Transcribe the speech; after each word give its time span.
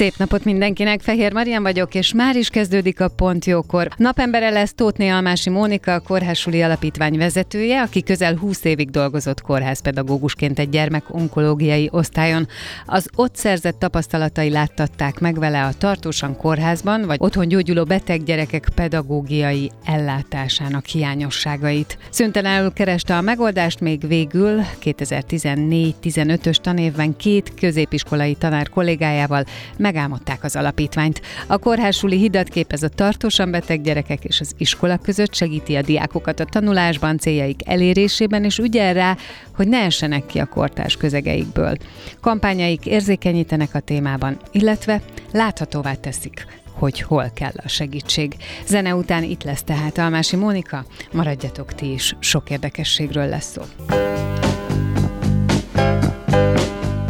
Szép 0.00 0.16
napot 0.16 0.44
mindenkinek, 0.44 1.00
Fehér 1.00 1.32
Marian 1.32 1.62
vagyok, 1.62 1.94
és 1.94 2.12
már 2.12 2.36
is 2.36 2.48
kezdődik 2.48 3.00
a 3.00 3.08
Pont 3.08 3.44
Jókor. 3.44 3.88
Napembere 3.96 4.50
lesz 4.50 4.74
Tótné 4.74 5.08
Almási 5.08 5.50
Mónika, 5.50 5.94
a 5.94 6.00
Kórházsuli 6.00 6.62
Alapítvány 6.62 7.18
vezetője, 7.18 7.80
aki 7.80 8.02
közel 8.02 8.36
20 8.36 8.64
évig 8.64 8.90
dolgozott 8.90 9.40
kórházpedagógusként 9.40 10.58
egy 10.58 10.68
gyermekonkológiai 10.68 11.88
osztályon. 11.92 12.48
Az 12.86 13.08
ott 13.14 13.36
szerzett 13.36 13.78
tapasztalatai 13.78 14.50
láttatták 14.50 15.18
meg 15.18 15.38
vele 15.38 15.64
a 15.64 15.72
tartósan 15.72 16.36
kórházban, 16.36 17.06
vagy 17.06 17.18
otthon 17.20 17.48
gyógyuló 17.48 17.84
beteg 17.84 18.22
gyerekek 18.22 18.68
pedagógiai 18.74 19.70
ellátásának 19.84 20.86
hiányosságait. 20.86 21.98
Szüntelenül 22.10 22.72
kereste 22.72 23.16
a 23.16 23.20
megoldást, 23.20 23.80
még 23.80 24.06
végül 24.06 24.60
2014-15-ös 24.82 26.56
tanévben 26.56 27.16
két 27.16 27.54
középiskolai 27.54 28.34
tanár 28.34 28.68
kollégájával 28.68 29.44
megálmodták 29.92 30.44
az 30.44 30.56
alapítványt. 30.56 31.20
A 31.46 31.58
kórházsuli 31.58 32.16
hidat 32.16 32.48
képez 32.48 32.82
a 32.82 32.88
tartósan 32.88 33.50
beteg 33.50 33.82
gyerekek 33.82 34.24
és 34.24 34.40
az 34.40 34.52
iskola 34.58 34.98
között, 34.98 35.34
segíti 35.34 35.76
a 35.76 35.82
diákokat 35.82 36.40
a 36.40 36.44
tanulásban, 36.44 37.18
céljaik 37.18 37.60
elérésében, 37.68 38.44
és 38.44 38.58
ügyel 38.58 38.94
rá, 38.94 39.16
hogy 39.56 39.68
ne 39.68 39.78
essenek 39.78 40.26
ki 40.26 40.38
a 40.38 40.46
kortárs 40.46 40.96
közegeikből. 40.96 41.76
Kampányaik 42.20 42.86
érzékenyítenek 42.86 43.74
a 43.74 43.80
témában, 43.80 44.36
illetve 44.52 45.00
láthatóvá 45.32 45.94
teszik, 45.94 46.46
hogy 46.72 47.00
hol 47.00 47.30
kell 47.34 47.52
a 47.64 47.68
segítség. 47.68 48.36
Zene 48.66 48.94
után 48.94 49.22
itt 49.22 49.42
lesz 49.42 49.62
tehát 49.62 49.98
Almási 49.98 50.36
Mónika, 50.36 50.84
maradjatok 51.12 51.74
ti 51.74 51.92
is, 51.92 52.16
sok 52.18 52.50
érdekességről 52.50 53.26
lesz 53.26 53.50
szó. 53.50 53.62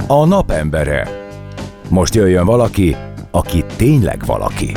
A 0.06 0.24
napembere. 0.24 1.19
Most 1.90 2.14
jöjjön 2.14 2.44
valaki, 2.44 2.96
aki 3.30 3.64
tényleg 3.76 4.24
valaki. 4.26 4.72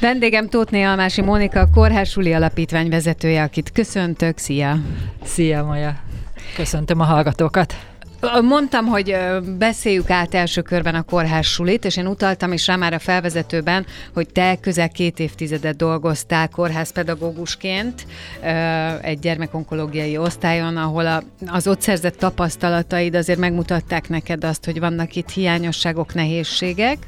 Vendégem 0.00 0.48
Tótné 0.48 0.82
Almási 0.82 1.22
Mónika, 1.22 1.60
a 1.60 1.68
Kórházsuli 1.74 2.32
Alapítvány 2.32 2.88
vezetője, 2.88 3.42
akit 3.42 3.72
köszöntök. 3.72 4.38
Szia! 4.38 4.76
Szia, 5.24 5.64
Maja! 5.64 5.96
Köszöntöm 6.56 7.00
a 7.00 7.04
hallgatókat! 7.04 7.95
Mondtam, 8.42 8.86
hogy 8.86 9.16
beszéljük 9.58 10.10
át 10.10 10.34
első 10.34 10.62
körben 10.62 10.94
a 10.94 11.02
kórház 11.02 11.46
sulit, 11.46 11.84
és 11.84 11.96
én 11.96 12.06
utaltam 12.06 12.52
is 12.52 12.66
rá 12.66 12.76
már 12.76 12.92
a 12.92 12.98
felvezetőben, 12.98 13.86
hogy 14.14 14.28
te 14.28 14.58
közel 14.60 14.88
két 14.88 15.18
évtizedet 15.18 15.76
dolgoztál 15.76 16.48
kórházpedagógusként 16.48 18.06
egy 19.00 19.18
gyermekonkológiai 19.18 20.16
osztályon, 20.16 20.76
ahol 20.76 21.24
az 21.46 21.66
ott 21.66 21.80
szerzett 21.80 22.16
tapasztalataid 22.16 23.14
azért 23.14 23.38
megmutatták 23.38 24.08
neked 24.08 24.44
azt, 24.44 24.64
hogy 24.64 24.80
vannak 24.80 25.14
itt 25.14 25.30
hiányosságok, 25.30 26.14
nehézségek, 26.14 26.98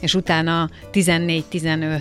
és 0.00 0.14
utána 0.14 0.70
14-15 0.92 2.00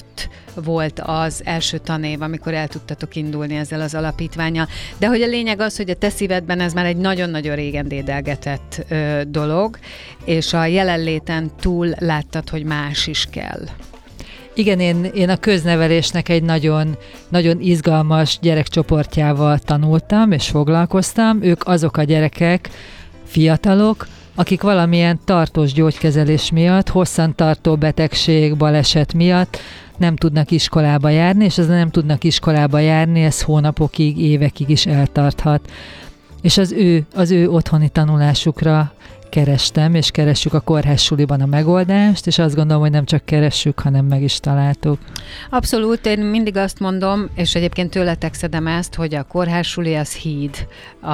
volt 0.64 1.00
az 1.04 1.42
első 1.44 1.78
tanév, 1.78 2.22
amikor 2.22 2.54
el 2.54 2.68
tudtatok 2.68 3.16
indulni 3.16 3.56
ezzel 3.56 3.82
az 3.82 3.96
alapítványjal. 3.96 4.68
De 4.98 5.08
hogy 5.08 5.22
a 5.22 5.28
lényeg 5.28 5.60
az, 5.60 5.78
hogy 5.78 5.90
a 5.90 5.96
te 5.96 6.10
szívedben 6.10 6.60
ez 6.60 6.74
már 6.74 6.86
egy 6.86 6.98
nagyon-nagyon 6.98 7.56
régen 7.56 7.88
dédelgetett 7.88 8.86
ö, 8.90 9.22
dolog, 9.28 9.78
és 10.26 10.54
a 10.54 10.66
jelenléten 10.66 11.52
túl 11.60 11.94
láttad, 12.00 12.50
hogy 12.50 12.64
más 12.64 13.08
is 13.08 13.28
kell. 13.32 13.62
Igen, 14.54 14.80
én, 14.80 15.04
én 15.04 15.30
a 15.30 15.38
köznevelésnek 15.38 16.30
egy 16.30 16.44
nagyon, 16.44 16.98
nagyon 17.30 17.62
izgalmas 17.62 18.40
gyerekcsoportjával 18.42 19.60
tanultam 19.60 20.32
és 20.32 20.48
foglalkoztam. 20.48 21.42
Ők 21.42 21.68
azok 21.68 21.98
a 21.98 22.04
gyerekek, 22.04 22.70
fiatalok, 23.26 24.08
akik 24.35 24.62
valamilyen 24.62 25.19
tartós 25.25 25.73
gyógykezelés 25.73 26.51
miatt, 26.51 26.90
hosszantartó 26.90 27.75
betegség, 27.75 28.57
baleset 28.57 29.13
miatt 29.13 29.57
nem 29.97 30.16
tudnak 30.16 30.51
iskolába 30.51 31.09
járni, 31.09 31.44
és 31.44 31.57
ez 31.57 31.68
nem 31.68 31.90
tudnak 31.90 32.23
iskolába 32.23 32.79
járni, 32.79 33.24
ez 33.24 33.41
hónapokig, 33.41 34.18
évekig 34.18 34.69
is 34.69 34.85
eltarthat. 34.85 35.69
És 36.41 36.57
az 36.57 36.72
ő, 36.72 37.06
az 37.13 37.31
ő 37.31 37.50
otthoni 37.50 37.90
tanulásukra 37.90 38.94
kerestem, 39.35 39.96
és 39.96 40.12
keressük 40.12 40.53
a 40.53 40.59
kórház 40.59 41.01
suliban 41.01 41.41
a 41.41 41.46
megoldást, 41.46 42.28
és 42.28 42.38
azt 42.38 42.56
gondolom, 42.56 42.81
hogy 42.81 42.91
nem 42.91 43.06
csak 43.06 43.25
keressük, 43.25 43.79
hanem 43.79 44.06
meg 44.06 44.22
is 44.22 44.40
találtuk. 44.40 45.00
Abszolút, 45.50 46.06
én 46.06 46.19
mindig 46.19 46.57
azt 46.57 46.79
mondom, 46.79 47.29
és 47.34 47.56
egyébként 47.56 47.90
tőletek 47.90 48.34
szedem 48.34 48.68
ezt, 48.68 48.95
hogy 48.95 49.16
a 49.16 49.24
kórház 49.24 49.66
suli 49.66 49.95
az 49.95 50.13
híd 50.13 50.68
a, 51.00 51.09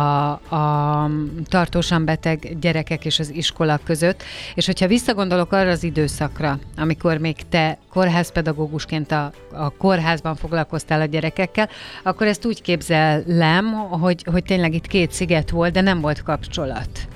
a 0.55 1.09
tartósan 1.43 2.05
beteg 2.05 2.57
gyerekek 2.59 3.05
és 3.05 3.19
az 3.19 3.29
iskola 3.29 3.79
között, 3.83 4.23
és 4.55 4.65
hogyha 4.65 4.87
visszagondolok 4.87 5.51
arra 5.51 5.69
az 5.69 5.83
időszakra, 5.83 6.59
amikor 6.77 7.17
még 7.17 7.35
te 7.49 7.77
kórházpedagógusként 7.89 9.11
a, 9.11 9.31
a 9.51 9.69
kórházban 9.69 10.35
foglalkoztál 10.35 11.01
a 11.01 11.05
gyerekekkel, 11.05 11.69
akkor 12.03 12.27
ezt 12.27 12.45
úgy 12.45 12.61
képzelem, 12.61 13.65
hogy, 13.73 14.23
hogy 14.31 14.43
tényleg 14.43 14.73
itt 14.73 14.87
két 14.87 15.11
sziget 15.11 15.49
volt, 15.49 15.73
de 15.73 15.81
nem 15.81 16.01
volt 16.01 16.23
kapcsolat. 16.23 17.10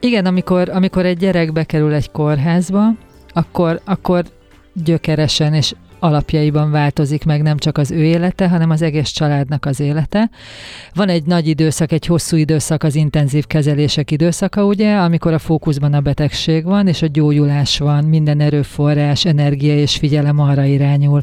Igen, 0.00 0.26
amikor, 0.26 0.68
amikor 0.68 1.06
egy 1.06 1.18
gyerek 1.18 1.52
bekerül 1.52 1.92
egy 1.92 2.10
kórházba, 2.10 2.88
akkor, 3.32 3.80
akkor 3.84 4.24
gyökeresen 4.72 5.54
és 5.54 5.74
alapjaiban 6.06 6.70
változik 6.70 7.24
meg 7.24 7.42
nem 7.42 7.56
csak 7.56 7.78
az 7.78 7.90
ő 7.90 8.04
élete, 8.04 8.48
hanem 8.48 8.70
az 8.70 8.82
egész 8.82 9.08
családnak 9.08 9.64
az 9.64 9.80
élete. 9.80 10.30
Van 10.94 11.08
egy 11.08 11.24
nagy 11.24 11.48
időszak, 11.48 11.92
egy 11.92 12.06
hosszú 12.06 12.36
időszak, 12.36 12.82
az 12.82 12.94
intenzív 12.94 13.46
kezelések 13.46 14.10
időszaka, 14.10 14.64
ugye, 14.64 14.96
amikor 14.96 15.32
a 15.32 15.38
fókuszban 15.38 15.94
a 15.94 16.00
betegség 16.00 16.64
van, 16.64 16.86
és 16.86 17.02
a 17.02 17.06
gyógyulás 17.06 17.78
van, 17.78 18.04
minden 18.04 18.40
erőforrás, 18.40 19.24
energia 19.24 19.76
és 19.76 19.96
figyelem 19.96 20.40
arra 20.40 20.64
irányul. 20.64 21.22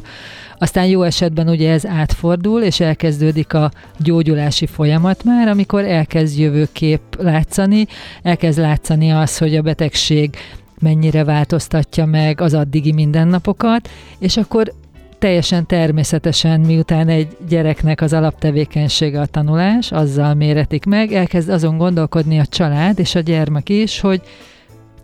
Aztán 0.58 0.86
jó 0.86 1.02
esetben 1.02 1.48
ugye 1.48 1.72
ez 1.72 1.86
átfordul, 1.86 2.62
és 2.62 2.80
elkezdődik 2.80 3.54
a 3.54 3.70
gyógyulási 3.98 4.66
folyamat 4.66 5.24
már, 5.24 5.48
amikor 5.48 5.84
elkezd 5.84 6.38
jövőkép 6.38 7.00
látszani, 7.18 7.86
elkezd 8.22 8.58
látszani 8.58 9.12
az, 9.12 9.38
hogy 9.38 9.56
a 9.56 9.62
betegség 9.62 10.36
mennyire 10.84 11.24
változtatja 11.24 12.04
meg 12.04 12.40
az 12.40 12.54
addigi 12.54 12.92
mindennapokat, 12.92 13.88
és 14.18 14.36
akkor 14.36 14.72
teljesen 15.18 15.66
természetesen, 15.66 16.60
miután 16.60 17.08
egy 17.08 17.36
gyereknek 17.48 18.00
az 18.00 18.12
alaptevékenysége 18.12 19.20
a 19.20 19.26
tanulás, 19.26 19.92
azzal 19.92 20.34
méretik 20.34 20.84
meg, 20.84 21.12
elkezd 21.12 21.48
azon 21.48 21.76
gondolkodni 21.76 22.38
a 22.38 22.46
család 22.46 22.98
és 22.98 23.14
a 23.14 23.20
gyermek 23.20 23.68
is, 23.68 24.00
hogy 24.00 24.20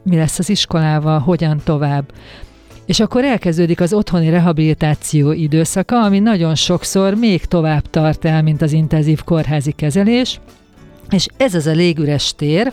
mi 0.02 0.16
lesz 0.16 0.38
az 0.38 0.50
iskolával, 0.50 1.18
hogyan 1.18 1.60
tovább. 1.64 2.12
És 2.86 3.00
akkor 3.00 3.24
elkezdődik 3.24 3.80
az 3.80 3.92
otthoni 3.92 4.30
rehabilitáció 4.30 5.32
időszaka, 5.32 6.04
ami 6.04 6.18
nagyon 6.18 6.54
sokszor 6.54 7.14
még 7.14 7.44
tovább 7.44 7.90
tart 7.90 8.24
el, 8.24 8.42
mint 8.42 8.62
az 8.62 8.72
intenzív 8.72 9.24
kórházi 9.24 9.72
kezelés, 9.72 10.40
és 11.10 11.26
ez 11.36 11.54
az 11.54 11.66
a 11.66 11.72
légüres 11.72 12.34
tér, 12.34 12.72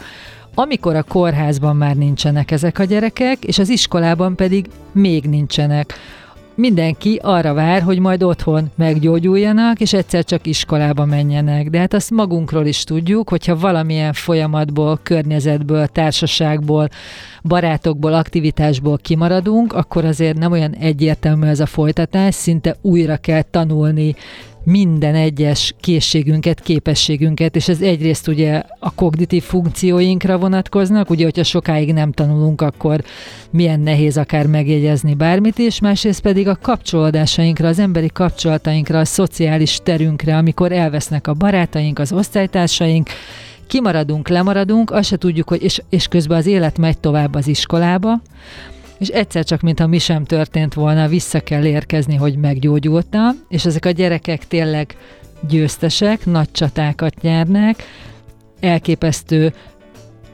amikor 0.59 0.95
a 0.95 1.04
kórházban 1.04 1.75
már 1.75 1.95
nincsenek 1.95 2.51
ezek 2.51 2.80
a 2.80 2.83
gyerekek, 2.83 3.44
és 3.44 3.59
az 3.59 3.69
iskolában 3.69 4.36
pedig 4.36 4.65
még 4.92 5.24
nincsenek. 5.24 5.94
Mindenki 6.56 7.19
arra 7.24 7.54
vár, 7.54 7.81
hogy 7.81 8.00
majd 8.00 8.24
otthon 8.24 8.71
meggyógyuljanak, 8.75 9.80
és 9.80 9.94
egyszer 9.94 10.24
csak 10.24 10.48
iskolába 10.48 11.06
menjenek. 11.06 11.69
De 11.69 11.80
hát 11.80 11.94
azt 11.94 12.12
magunkról 12.12 12.65
is 12.65 12.83
tudjuk, 12.83 13.30
hogyha 13.30 13.57
valamilyen 13.57 14.13
folyamatból, 14.13 15.00
környezetből, 15.04 15.88
társaságból, 15.88 16.89
barátokból, 17.44 18.13
aktivitásból 18.13 18.98
kimaradunk, 18.98 19.74
akkor 19.74 20.06
azért 20.06 20.38
nem 20.38 20.51
olyan 20.51 20.75
egyértelmű 20.75 21.48
ez 21.48 21.59
a 21.59 21.65
folytatás, 21.65 22.36
szinte 22.36 22.75
újra 22.81 23.18
kell 23.18 23.42
tanulni 23.42 24.15
minden 24.69 25.15
egyes 25.15 25.73
készségünket, 25.79 26.59
képességünket, 26.59 27.55
és 27.55 27.67
ez 27.67 27.81
egyrészt 27.81 28.27
ugye 28.27 28.63
a 28.79 28.93
kognitív 28.93 29.43
funkcióinkra 29.43 30.37
vonatkoznak, 30.37 31.09
ugye, 31.09 31.23
hogyha 31.23 31.43
sokáig 31.43 31.93
nem 31.93 32.11
tanulunk, 32.11 32.61
akkor 32.61 33.03
milyen 33.49 33.79
nehéz 33.79 34.17
akár 34.17 34.47
megjegyezni 34.47 35.13
bármit 35.13 35.57
is, 35.57 35.79
másrészt 35.79 36.21
pedig 36.21 36.47
a 36.47 36.57
kapcsolódásainkra, 36.61 37.67
az 37.67 37.79
emberi 37.79 38.09
kapcsolatainkra, 38.13 38.99
a 38.99 39.05
szociális 39.05 39.79
terünkre, 39.83 40.37
amikor 40.37 40.71
elvesznek 40.71 41.27
a 41.27 41.33
barátaink, 41.33 41.99
az 41.99 42.11
osztálytársaink, 42.11 43.09
kimaradunk, 43.67 44.27
lemaradunk, 44.27 44.91
azt 44.91 45.09
se 45.09 45.17
tudjuk, 45.17 45.49
hogy 45.49 45.63
és, 45.63 45.81
és 45.89 46.07
közben 46.07 46.37
az 46.37 46.45
élet 46.45 46.77
megy 46.77 46.97
tovább 46.97 47.35
az 47.35 47.47
iskolába, 47.47 48.21
és 48.97 49.07
egyszer 49.07 49.44
csak, 49.44 49.61
mintha 49.61 49.88
mi 49.88 49.97
sem 49.97 50.23
történt 50.23 50.73
volna, 50.73 51.07
vissza 51.07 51.39
kell 51.39 51.65
érkezni, 51.65 52.15
hogy 52.15 52.38
meggyógyultam, 52.38 53.31
és 53.49 53.65
ezek 53.65 53.85
a 53.85 53.91
gyerekek 53.91 54.47
tényleg 54.47 54.95
győztesek, 55.47 56.25
nagy 56.25 56.51
csatákat 56.51 57.21
nyernek, 57.21 57.83
elképesztő 58.59 59.53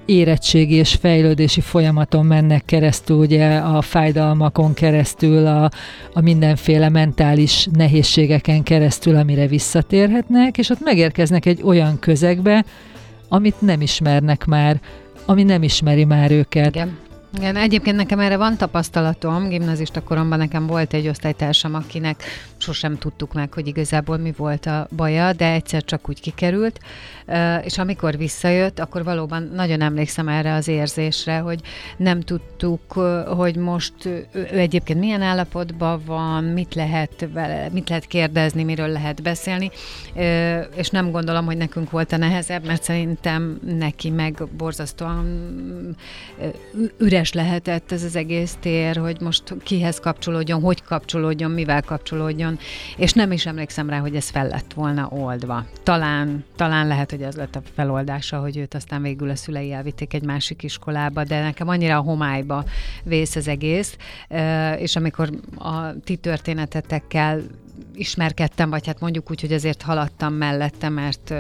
érettségi 0.06 0.74
és 0.76 0.94
fejlődési 0.94 1.62
folyamaton 1.62 2.26
mennek 2.26 2.66
keresztül, 2.66 3.18
ugye 3.18 3.56
a 3.56 3.82
fájdalmakon 3.82 4.74
keresztül, 4.74 5.48
a, 5.48 5.70
a 6.14 6.22
mindenféle 6.22 6.90
mentális 6.90 7.68
nehézségeken 7.72 8.64
keresztül, 8.64 9.16
amire 9.16 9.48
visszatérhetnek, 9.48 10.58
és 10.58 10.70
ott 10.70 10.84
megérkeznek 10.84 11.46
egy 11.46 11.62
olyan 11.64 12.00
közegbe, 12.00 12.66
amit 13.28 13.62
nem 13.62 13.82
ismernek 13.82 14.46
már, 14.46 14.80
ami 15.26 15.44
nem 15.44 15.64
ismeri 15.64 16.04
már 16.04 16.32
őket. 16.32 16.76
Igen. 16.76 16.98
Igen, 17.38 17.56
egyébként 17.56 17.96
nekem 17.96 18.20
erre 18.20 18.38
van 18.38 18.58
tapasztalatom, 18.58 19.48
gimnazista 19.48 20.04
koromban 20.04 20.38
nekem 20.38 20.68
volt 20.68 20.94
egy 20.94 21.08
osztálytársam, 21.08 21.74
akinek 21.74 22.24
sosem 22.58 22.98
tudtuk 22.98 23.34
meg, 23.34 23.54
hogy 23.54 23.68
igazából 23.68 24.18
mi 24.18 24.34
volt 24.38 24.66
a 24.66 24.88
baja, 24.96 25.34
de 25.34 25.52
egyszer 25.52 25.84
csak 25.84 26.10
úgy 26.10 26.22
kikerült, 26.22 26.80
és 27.64 27.78
amikor 27.78 28.18
visszajött, 28.18 28.80
akkor 28.80 29.04
valóban 29.04 29.52
nagyon 29.54 29.82
emlékszem 29.82 30.28
erre 30.28 30.54
az 30.54 30.68
érzésre, 30.68 31.38
hogy 31.38 31.60
nem 31.98 32.22
tudtuk, 32.22 32.92
hogy 33.38 33.56
most 33.56 34.06
ő 34.06 34.48
egyébként 34.52 35.00
milyen 35.00 35.22
állapotban 35.22 36.02
van, 36.06 36.44
mit 36.44 36.76
lehet, 36.76 37.28
vele, 37.34 37.70
mit 37.72 37.90
lehet 37.90 38.06
kérdezni, 38.06 38.64
miről 38.64 38.90
lehet 38.90 39.22
beszélni, 39.22 39.72
és 40.76 40.90
nem 40.90 41.12
gondolom, 41.12 41.46
hogy 41.46 41.58
nekünk 41.58 41.92
volt 41.92 42.12
a 42.12 42.18
nehezebb, 42.18 42.66
mert 42.66 42.84
szerintem 42.84 43.60
neki 43.78 44.10
meg 44.10 44.48
borzasztóan 44.58 45.26
üres 46.98 47.23
üres 47.24 47.34
lehetett 47.34 47.92
ez 47.92 48.04
az 48.04 48.16
egész 48.16 48.58
tér, 48.60 48.98
hogy 48.98 49.22
most 49.22 49.56
kihez 49.64 50.00
kapcsolódjon, 50.00 50.62
hogy 50.62 50.84
kapcsolódjon, 50.84 51.52
mivel 51.52 51.82
kapcsolódjon, 51.82 52.58
és 52.98 53.14
nem 53.14 53.32
is 53.32 53.46
emlékszem 53.46 53.90
rá, 53.90 54.00
hogy 54.00 54.16
ez 54.16 54.30
fel 54.30 54.48
lett 54.48 54.74
volna 54.74 55.08
oldva. 55.12 55.66
Talán, 55.84 56.46
talán 56.56 56.88
lehet, 56.88 57.10
hogy 57.10 57.22
ez 57.22 57.36
lett 57.36 57.56
a 57.56 57.62
feloldása, 57.76 58.40
hogy 58.40 58.58
őt 58.58 58.74
aztán 58.74 59.02
végül 59.02 59.30
a 59.30 59.36
szülei 59.36 59.72
elvitték 59.72 60.14
egy 60.14 60.24
másik 60.24 60.64
iskolába, 60.64 61.24
de 61.24 61.42
nekem 61.42 61.68
annyira 61.68 61.98
a 61.98 62.02
homályba 62.02 62.66
vész 63.04 63.36
az 63.36 63.48
egész, 63.48 63.98
és 64.78 64.96
amikor 64.96 65.30
a 65.58 66.00
ti 66.04 66.16
történetetekkel 66.16 67.42
ismerkedtem, 67.96 68.70
vagy 68.70 68.86
hát 68.86 69.00
mondjuk 69.00 69.32
úgy, 69.32 69.42
hogy 69.42 69.54
azért 69.54 69.82
haladtam 69.82 70.34
mellette, 70.34 70.90
mert 70.90 71.34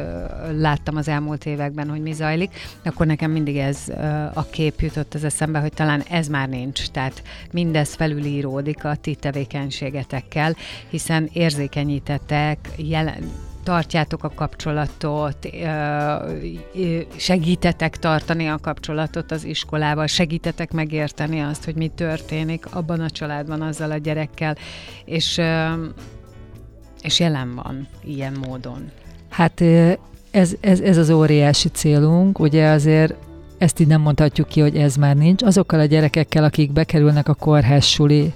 láttam 0.57 0.95
az 0.95 1.07
elmúlt 1.07 1.45
években, 1.45 1.89
hogy 1.89 2.01
mi 2.01 2.11
zajlik, 2.11 2.53
akkor 2.83 3.05
nekem 3.05 3.31
mindig 3.31 3.57
ez 3.57 3.89
a 4.33 4.45
kép 4.49 4.81
jutott 4.81 5.13
az 5.13 5.23
eszembe, 5.23 5.59
hogy 5.59 5.73
talán 5.73 6.01
ez 6.01 6.27
már 6.27 6.49
nincs. 6.49 6.87
Tehát 6.87 7.23
mindez 7.51 7.93
felülíródik 7.93 8.85
a 8.85 8.95
ti 8.95 9.15
tevékenységetekkel, 9.15 10.55
hiszen 10.89 11.29
érzékenyítettek, 11.33 12.69
jelen, 12.75 13.31
tartjátok 13.63 14.23
a 14.23 14.29
kapcsolatot, 14.29 15.49
segítetek 17.15 17.97
tartani 17.97 18.47
a 18.47 18.57
kapcsolatot 18.57 19.31
az 19.31 19.43
iskolával, 19.43 20.07
segítetek 20.07 20.71
megérteni 20.71 21.39
azt, 21.39 21.65
hogy 21.65 21.75
mi 21.75 21.87
történik 21.87 22.65
abban 22.75 22.99
a 22.99 23.09
családban 23.09 23.61
azzal 23.61 23.91
a 23.91 23.97
gyerekkel, 23.97 24.57
és 25.05 25.41
és 27.03 27.19
jelen 27.19 27.55
van 27.55 27.87
ilyen 28.03 28.33
módon. 28.47 28.91
Hát 29.29 29.61
ez, 30.31 30.55
ez, 30.59 30.79
ez 30.79 30.97
az 30.97 31.09
óriási 31.09 31.69
célunk, 31.69 32.39
ugye 32.39 32.67
azért 32.67 33.13
ezt 33.57 33.79
így 33.79 33.87
nem 33.87 34.01
mondhatjuk 34.01 34.47
ki, 34.47 34.59
hogy 34.59 34.77
ez 34.77 34.95
már 34.95 35.15
nincs. 35.15 35.43
Azokkal 35.43 35.79
a 35.79 35.85
gyerekekkel, 35.85 36.43
akik 36.43 36.71
bekerülnek 36.71 37.27
a 37.27 37.33
kórház 37.33 37.85
suli 37.85 38.33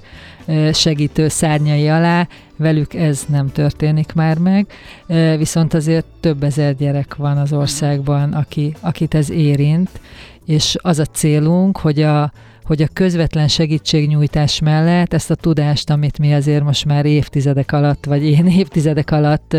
segítő 0.73 1.27
szárnyai 1.27 1.89
alá, 1.89 2.27
velük 2.55 2.93
ez 2.93 3.25
nem 3.27 3.51
történik 3.51 4.13
már 4.13 4.37
meg, 4.37 4.67
viszont 5.37 5.73
azért 5.73 6.05
több 6.19 6.43
ezer 6.43 6.75
gyerek 6.75 7.15
van 7.15 7.37
az 7.37 7.53
országban, 7.53 8.33
aki, 8.33 8.75
akit 8.79 9.15
ez 9.15 9.29
érint, 9.29 9.89
és 10.45 10.75
az 10.81 10.99
a 10.99 11.05
célunk, 11.05 11.77
hogy 11.77 12.01
a, 12.01 12.31
hogy 12.67 12.81
a 12.81 12.87
közvetlen 12.93 13.47
segítségnyújtás 13.47 14.59
mellett 14.59 15.13
ezt 15.13 15.31
a 15.31 15.35
tudást, 15.35 15.89
amit 15.89 16.19
mi 16.19 16.33
azért 16.33 16.63
most 16.63 16.85
már 16.85 17.05
évtizedek 17.05 17.71
alatt, 17.71 18.05
vagy 18.05 18.23
én 18.23 18.47
évtizedek 18.61 19.11
alatt 19.11 19.57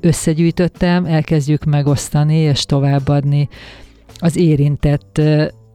összegyűjtöttem, 0.00 1.04
elkezdjük 1.04 1.64
megosztani 1.64 2.36
és 2.36 2.64
továbbadni. 2.64 3.48
Az 4.18 4.36
érintett 4.36 5.20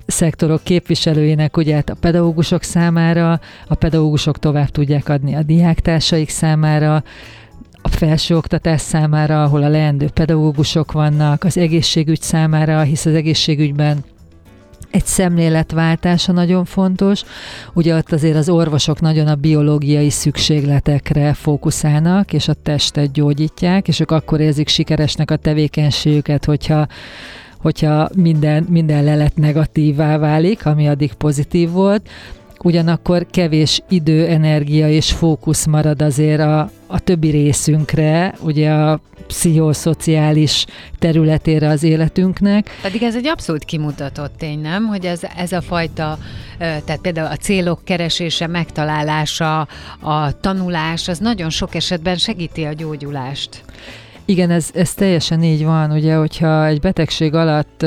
szektorok 0.06 0.64
képviselőinek, 0.64 1.58
ugye 1.58 1.76
hát 1.76 1.90
a 1.90 1.96
pedagógusok 2.00 2.64
számára, 2.64 3.40
a 3.68 3.76
pedagógusok 3.76 4.40
tovább 4.40 4.70
tudják 4.70 5.10
adni 5.10 5.36
a 5.36 5.44
diáktársaik 5.44 6.30
számára, 6.30 7.04
a 7.82 7.90
felsőoktatás 7.90 8.82
számára, 8.82 9.44
ahol 9.44 9.64
a 9.64 9.70
leendő 9.70 10.10
pedagógusok 10.14 10.92
vannak, 10.92 11.44
az 11.44 11.58
egészségügy 11.58 12.22
számára, 12.22 12.82
hisz 12.82 13.06
az 13.06 13.14
egészségügyben 13.14 14.04
egy 14.94 15.06
szemléletváltása 15.06 16.32
nagyon 16.32 16.66
fontos. 16.66 17.22
Ugye 17.74 17.96
ott 17.96 18.12
azért 18.12 18.36
az 18.36 18.50
orvosok 18.50 19.02
nagyon 19.02 19.28
a 19.28 19.36
biológiai 19.36 20.10
szükségletekre 20.10 21.34
fókuszálnak, 21.34 22.34
és 22.34 22.48
a 22.48 22.54
testet 22.54 23.12
gyógyítják, 23.12 23.88
és 23.88 24.00
ők 24.00 24.12
akkor 24.12 24.40
érzik 24.40 24.68
sikeresnek 24.68 25.32
a 25.32 25.36
tevékenységüket, 25.36 26.46
hogyha 26.46 26.88
hogyha 27.58 28.10
minden, 28.16 28.66
minden 28.70 29.04
lelet 29.04 29.36
negatívá 29.36 30.18
válik, 30.18 30.66
ami 30.66 30.88
addig 30.88 31.14
pozitív 31.14 31.70
volt, 31.70 32.10
ugyanakkor 32.64 33.26
kevés 33.32 33.82
idő, 33.90 34.28
energia 34.28 34.90
és 34.90 35.12
fókusz 35.12 35.66
marad 35.66 36.02
azért 36.02 36.42
a, 36.42 36.70
a 36.88 37.00
többi 37.00 37.30
részünkre, 37.30 38.36
ugye 38.40 38.72
a 38.72 39.00
pszichoszociális 39.28 40.66
területére 41.00 41.70
az 41.70 41.84
életünknek. 41.84 42.70
Pedig 42.82 43.04
ez 43.04 43.16
egy 43.16 43.28
abszolút 43.28 43.64
kimutatott 43.64 44.38
tény, 44.38 44.60
nem? 44.60 44.88
Hogy 44.88 45.06
ez, 45.06 45.22
ez 45.38 45.52
a 45.52 45.62
fajta, 45.62 46.18
tehát 46.58 47.00
például 47.02 47.32
a 47.32 47.36
célok 47.36 47.82
keresése, 47.84 48.48
megtalálása, 48.48 49.68
a 50.00 50.40
tanulás, 50.40 51.08
az 51.08 51.18
nagyon 51.18 51.50
sok 51.50 51.76
esetben 51.76 52.16
segíti 52.16 52.64
a 52.64 52.74
gyógyulást. 52.74 53.64
Igen, 54.26 54.50
ez, 54.50 54.70
ez 54.74 54.94
teljesen 54.94 55.44
így 55.44 55.64
van, 55.64 55.92
ugye, 55.92 56.16
hogyha 56.16 56.66
egy 56.66 56.80
betegség 56.80 57.34
alatt 57.34 57.86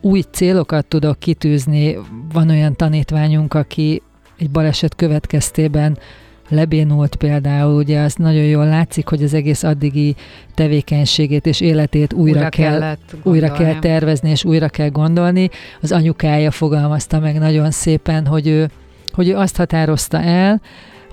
új 0.00 0.22
célokat 0.30 0.86
tudok 0.86 1.18
kitűzni, 1.18 1.98
van 2.32 2.48
olyan 2.48 2.76
tanítványunk, 2.76 3.54
aki 3.54 4.02
egy 4.38 4.50
baleset 4.50 4.94
következtében 4.94 5.98
lebénult 6.50 7.16
például, 7.16 7.74
ugye 7.74 8.00
az 8.00 8.14
nagyon 8.14 8.44
jól 8.44 8.66
látszik, 8.66 9.08
hogy 9.08 9.22
az 9.22 9.34
egész 9.34 9.62
addigi 9.62 10.14
tevékenységét 10.54 11.46
és 11.46 11.60
életét 11.60 12.12
újra, 12.12 12.38
újra 12.38 12.48
kell, 12.48 12.96
újra 13.22 13.52
kell 13.52 13.78
tervezni 13.78 14.30
és 14.30 14.44
újra 14.44 14.68
kell 14.68 14.88
gondolni. 14.88 15.50
Az 15.80 15.92
anyukája 15.92 16.50
fogalmazta 16.50 17.18
meg 17.18 17.38
nagyon 17.38 17.70
szépen, 17.70 18.26
hogy 18.26 18.46
ő, 18.46 18.70
hogy 19.12 19.28
ő 19.28 19.36
azt 19.36 19.56
határozta 19.56 20.20
el, 20.20 20.60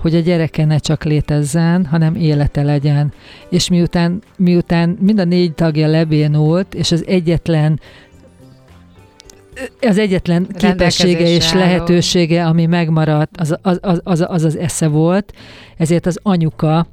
hogy 0.00 0.14
a 0.14 0.20
gyereke 0.20 0.64
ne 0.64 0.78
csak 0.78 1.04
létezzen, 1.04 1.86
hanem 1.86 2.14
élete 2.14 2.62
legyen. 2.62 3.12
És 3.48 3.68
miután, 3.68 4.22
miután 4.36 4.96
mind 5.00 5.18
a 5.18 5.24
négy 5.24 5.52
tagja 5.52 5.86
lebénult, 5.86 6.74
és 6.74 6.92
az 6.92 7.04
egyetlen 7.06 7.80
az 9.80 9.98
egyetlen 9.98 10.46
képessége 10.56 11.28
és 11.28 11.52
lehetősége, 11.52 12.46
ami 12.46 12.66
megmaradt, 12.66 13.36
az 13.36 13.56
az, 13.62 13.78
az, 13.82 14.00
az, 14.04 14.24
az 14.28 14.44
az 14.44 14.56
esze 14.56 14.88
volt, 14.88 15.32
ezért 15.76 16.06
az 16.06 16.18
anyuka, 16.22 16.86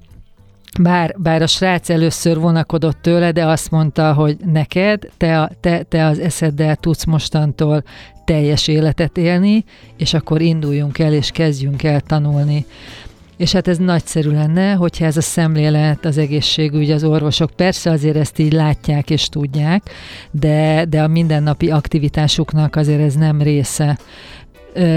bár, 0.82 1.16
bár 1.18 1.42
a 1.42 1.48
srác 1.48 1.90
először 1.90 2.40
vonakodott 2.40 3.02
tőle, 3.02 3.32
de 3.32 3.46
azt 3.46 3.72
mondta, 3.72 4.14
hogy 4.14 4.38
neked, 4.46 5.10
te, 5.18 5.42
a, 5.42 5.52
te, 5.60 5.84
te 5.84 6.06
az 6.06 6.20
eszeddel 6.20 6.76
tudsz 6.76 7.04
mostantól 7.04 7.84
teljes 8.26 8.68
életet 8.68 9.18
élni, 9.18 9.64
és 9.98 10.14
akkor 10.14 10.42
induljunk 10.42 11.00
el, 11.00 11.14
és 11.14 11.32
kezdjünk 11.32 11.84
el 11.84 12.02
tanulni. 12.02 12.66
És 13.38 13.52
hát 13.52 13.68
ez 13.68 13.78
nagyszerű 13.78 14.32
lenne, 14.32 14.74
hogyha 14.74 15.06
ez 15.06 15.18
a 15.18 15.22
szemlélet, 15.22 16.06
az 16.06 16.18
egészségügy, 16.18 16.92
az 16.92 17.04
orvosok 17.04 17.50
persze 17.56 17.92
azért 17.92 18.16
ezt 18.16 18.40
így 18.40 18.54
látják 18.54 19.10
és 19.10 19.30
tudják, 19.30 19.90
de, 20.32 20.86
de 20.90 21.04
a 21.04 21.08
mindennapi 21.08 21.70
aktivitásuknak 21.70 22.76
azért 22.76 23.02
ez 23.02 23.16
nem 23.16 23.42
része, 23.42 23.98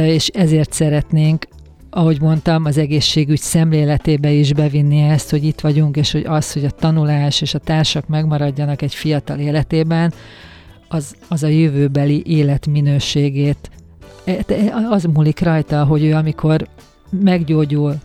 és 0.04 0.28
ezért 0.28 0.72
szeretnénk 0.72 1.46
ahogy 1.90 2.20
mondtam, 2.20 2.64
az 2.64 2.78
egészségügy 2.78 3.40
szemléletébe 3.40 4.30
is 4.30 4.52
bevinni 4.52 5.00
ezt, 5.02 5.30
hogy 5.30 5.44
itt 5.44 5.60
vagyunk, 5.60 5.96
és 5.96 6.12
hogy 6.12 6.24
az, 6.26 6.52
hogy 6.52 6.64
a 6.64 6.70
tanulás 6.70 7.40
és 7.40 7.54
a 7.54 7.58
társak 7.58 8.06
megmaradjanak 8.06 8.82
egy 8.82 8.94
fiatal 8.94 9.38
életében, 9.38 10.12
az, 10.88 11.16
az 11.28 11.42
a 11.42 11.46
jövőbeli 11.48 12.22
életminőségét. 12.26 13.70
E, 14.24 14.44
az 14.90 15.04
múlik 15.04 15.40
rajta, 15.40 15.84
hogy 15.84 16.04
ő 16.04 16.14
amikor 16.14 16.68
meggyógyul, 17.10 17.96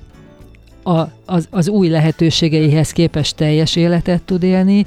a, 0.83 1.11
az, 1.25 1.47
az 1.49 1.67
új 1.67 1.87
lehetőségeihez 1.87 2.91
képest 2.91 3.35
teljes 3.35 3.75
életet 3.75 4.21
tud 4.21 4.43
élni, 4.43 4.85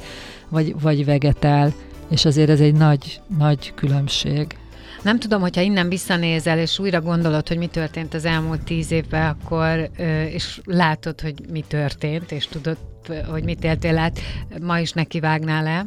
vagy, 0.49 0.81
vagy 0.81 1.05
vegetál, 1.05 1.73
és 2.11 2.25
azért 2.25 2.50
ez 2.50 2.61
egy 2.61 2.75
nagy, 2.75 3.21
nagy 3.38 3.75
különbség. 3.75 4.47
Nem 5.03 5.19
tudom, 5.19 5.41
hogyha 5.41 5.61
innen 5.61 5.88
visszanézel, 5.88 6.59
és 6.59 6.79
újra 6.79 7.00
gondolod, 7.00 7.49
hogy 7.49 7.59
mi 7.59 7.67
történt 7.67 8.15
az 8.15 8.25
elmúlt 8.25 8.62
tíz 8.62 8.91
évben, 8.91 9.29
akkor, 9.29 9.91
és 10.33 10.61
látod, 10.65 11.21
hogy 11.21 11.35
mi 11.53 11.65
történt, 11.69 12.33
és 12.33 12.47
tudod, 12.47 12.76
hogy 13.31 13.45
mit 13.45 13.65
éltél 13.65 13.99
át, 13.99 14.21
ma 14.61 14.79
is 14.79 14.93
nekivágnál 14.93 15.62
le 15.62 15.87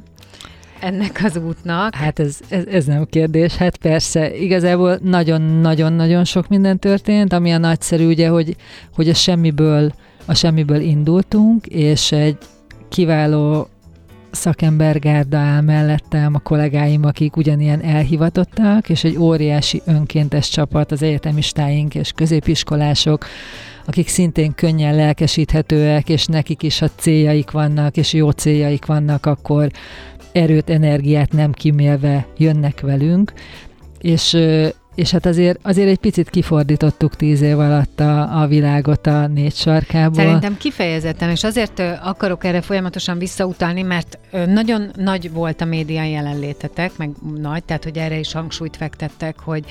ennek 0.79 1.21
az 1.23 1.37
útnak? 1.37 1.95
Hát 1.95 2.19
ez, 2.19 2.39
ez, 2.49 2.65
ez 2.65 2.85
nem 2.85 3.05
kérdés, 3.09 3.55
hát 3.55 3.77
persze, 3.77 4.35
igazából 4.35 4.99
nagyon-nagyon-nagyon 5.03 6.25
sok 6.25 6.47
minden 6.47 6.79
történt, 6.79 7.33
ami 7.33 7.51
a 7.51 7.57
nagyszerű 7.57 8.07
ugye, 8.07 8.27
hogy, 8.27 8.55
hogy 8.93 9.09
a 9.09 9.13
semmiből, 9.13 9.91
a 10.25 10.33
semmiből 10.33 10.81
indultunk, 10.81 11.65
és 11.65 12.11
egy 12.11 12.37
kiváló 12.89 13.67
szakembergárda 14.31 15.37
áll 15.37 15.61
mellettem, 15.61 16.35
a 16.35 16.39
kollégáim, 16.39 17.03
akik 17.03 17.35
ugyanilyen 17.35 17.81
elhivatottak, 17.81 18.89
és 18.89 19.03
egy 19.03 19.17
óriási 19.17 19.81
önkéntes 19.85 20.49
csapat, 20.49 20.91
az 20.91 21.03
egyetemistáink 21.03 21.95
és 21.95 22.11
középiskolások, 22.11 23.25
akik 23.85 24.07
szintén 24.07 24.53
könnyen 24.55 24.95
lelkesíthetőek, 24.95 26.09
és 26.09 26.25
nekik 26.25 26.63
is, 26.63 26.79
ha 26.79 26.87
céljaik 26.95 27.51
vannak, 27.51 27.97
és 27.97 28.13
jó 28.13 28.29
céljaik 28.29 28.85
vannak, 28.85 29.25
akkor 29.25 29.71
erőt, 30.31 30.69
energiát 30.69 31.31
nem 31.31 31.51
kimélve 31.51 32.27
jönnek 32.37 32.81
velünk, 32.81 33.33
és 33.99 34.37
és 34.99 35.11
hát 35.11 35.25
azért, 35.25 35.59
azért 35.63 35.89
egy 35.89 35.97
picit 35.97 36.29
kifordítottuk 36.29 37.15
tíz 37.15 37.41
év 37.41 37.59
alatt 37.59 37.99
a, 37.99 38.41
a 38.41 38.47
világot 38.47 39.07
a 39.07 39.27
négy 39.27 39.55
sarkából. 39.55 40.23
Szerintem 40.23 40.57
kifejezetten, 40.57 41.29
és 41.29 41.43
azért 41.43 41.81
akarok 42.03 42.43
erre 42.43 42.61
folyamatosan 42.61 43.17
visszautalni, 43.17 43.81
mert 43.81 44.19
nagyon 44.45 44.91
nagy 44.95 45.31
volt 45.31 45.61
a 45.61 45.65
média 45.65 46.03
jelenlétetek, 46.03 46.97
meg 46.97 47.09
nagy, 47.41 47.63
tehát 47.63 47.83
hogy 47.83 47.97
erre 47.97 48.19
is 48.19 48.33
hangsúlyt 48.33 48.77
fektettek, 48.77 49.39
hogy 49.39 49.63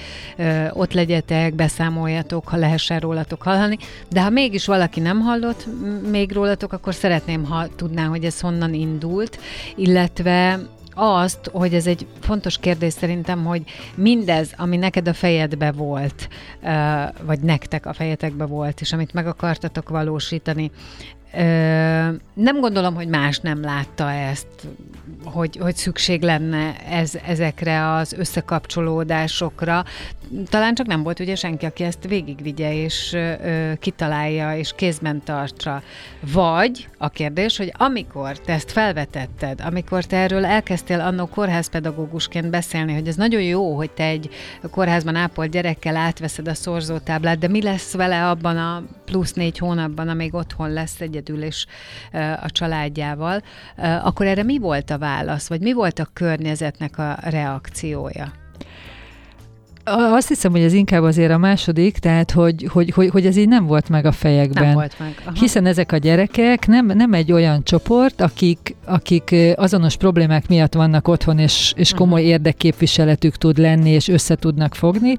ott 0.73 0.93
legyetek, 0.93 1.55
beszámoljatok, 1.55 2.49
ha 2.49 2.57
lehessen 2.57 3.01
rólatok 3.01 3.43
hallani, 3.43 3.79
de 4.11 4.23
ha 4.23 4.31
mégis 4.31 4.67
valaki 4.67 5.01
nem 5.01 5.21
hallott 5.21 5.67
még 6.11 6.33
rólatok, 6.33 6.73
akkor 6.73 6.95
szeretném, 6.95 7.45
ha 7.45 7.67
tudná, 7.77 8.07
hogy 8.07 8.25
ez 8.25 8.41
honnan 8.41 8.75
indult, 8.75 9.39
illetve 9.77 10.61
azt, 10.99 11.51
hogy 11.53 11.75
ez 11.75 11.87
egy 11.87 12.07
fontos 12.21 12.59
kérdés 12.59 12.93
szerintem, 12.93 13.45
hogy 13.45 13.63
mindez, 13.95 14.53
ami 14.57 14.77
neked 14.77 15.09
a 15.09 15.15
fejedbe 15.15 15.73
volt, 15.73 16.29
vagy 17.23 17.41
nektek 17.41 17.87
a 17.87 17.93
fejetekbe 17.93 18.45
volt, 18.45 18.81
és 18.81 18.93
amit 18.93 19.13
meg 19.13 19.27
akartatok 19.27 19.89
valósítani, 19.89 20.71
nem 22.35 22.61
gondolom, 22.61 22.95
hogy 22.95 23.09
más 23.09 23.39
nem 23.39 23.63
látta 23.63 24.13
ezt, 24.13 24.47
hogy, 25.25 25.57
hogy 25.57 25.77
szükség 25.77 26.23
lenne 26.23 26.77
ez, 26.91 27.15
ezekre 27.27 27.93
az 27.93 28.13
összekapcsolódásokra. 28.13 29.85
Talán 30.49 30.75
csak 30.75 30.87
nem 30.87 31.03
volt 31.03 31.21
ugye 31.21 31.35
senki, 31.35 31.67
aki 31.67 31.85
ezt 31.85 32.07
végigvigye 32.09 32.75
és 32.75 33.13
ö, 33.13 33.73
kitalálja 33.79 34.57
és 34.57 34.73
kézben 34.77 35.23
tartsa. 35.25 35.83
Vagy 36.33 36.89
a 36.99 37.09
kérdés, 37.09 37.57
hogy 37.57 37.73
amikor 37.77 38.39
te 38.39 38.53
ezt 38.53 38.73
felvetetted, 38.73 39.61
amikor 39.61 40.05
te 40.05 40.17
erről 40.17 40.45
elkezdtél 40.45 41.01
annó 41.01 41.27
kórházpedagógusként 41.27 42.51
beszélni, 42.51 42.95
hogy 42.95 43.09
ez 43.09 43.17
nagyon 43.17 43.43
jó, 43.43 43.77
hogy 43.77 43.91
te 43.91 44.05
egy 44.05 44.29
kórházban 44.71 45.15
ápolt 45.15 45.51
gyerekkel 45.51 45.97
átveszed 45.97 46.49
a 46.49 46.55
szorzótáblát, 46.55 47.39
de 47.39 47.49
mi 47.49 47.63
lesz 47.63 47.93
vele 47.93 48.29
abban 48.29 48.57
a 48.57 48.83
plusz 49.05 49.33
négy 49.33 49.59
hónapban, 49.59 50.09
amíg 50.09 50.35
otthon 50.35 50.73
lesz 50.73 51.01
egyedül 51.01 51.43
és 51.43 51.67
a 52.43 52.51
családjával, 52.51 53.43
akkor 54.03 54.27
erre 54.27 54.43
mi 54.43 54.59
volt 54.59 54.91
a 54.91 54.99
válasz, 54.99 55.49
vagy 55.49 55.61
mi 55.61 55.73
volt 55.73 55.99
a 55.99 56.09
környezetnek 56.13 56.99
a 56.99 57.19
reakciója? 57.21 58.33
Azt 59.91 60.29
hiszem, 60.29 60.51
hogy 60.51 60.61
ez 60.61 60.73
inkább 60.73 61.03
azért 61.03 61.33
a 61.33 61.39
második, 61.39 61.99
tehát 61.99 62.31
hogy, 62.31 62.67
hogy, 62.73 62.91
hogy, 62.91 63.09
hogy 63.09 63.27
ez 63.27 63.37
így 63.37 63.49
nem 63.49 63.67
volt 63.67 63.89
meg 63.89 64.05
a 64.05 64.13
fejekben. 64.13 64.65
Nem 64.65 64.75
volt 64.75 64.95
meg. 64.99 65.15
Aha. 65.25 65.33
Hiszen 65.35 65.67
ezek 65.67 65.93
a 65.93 65.97
gyerekek 65.97 66.67
nem, 66.67 66.87
nem 66.87 67.13
egy 67.13 67.33
olyan 67.33 67.65
csoport, 67.65 68.21
akik, 68.21 68.77
akik 68.85 69.35
azonos 69.57 69.97
problémák 69.97 70.49
miatt 70.49 70.75
vannak 70.75 71.09
otthon, 71.09 71.39
és, 71.39 71.73
és 71.77 71.93
komoly 71.93 72.21
uh-huh. 72.21 72.33
érdekképviseletük 72.33 73.37
tud 73.37 73.59
lenni, 73.59 73.91
és 73.91 74.09
össze 74.09 74.35
tudnak 74.35 74.75
fogni. 74.75 75.17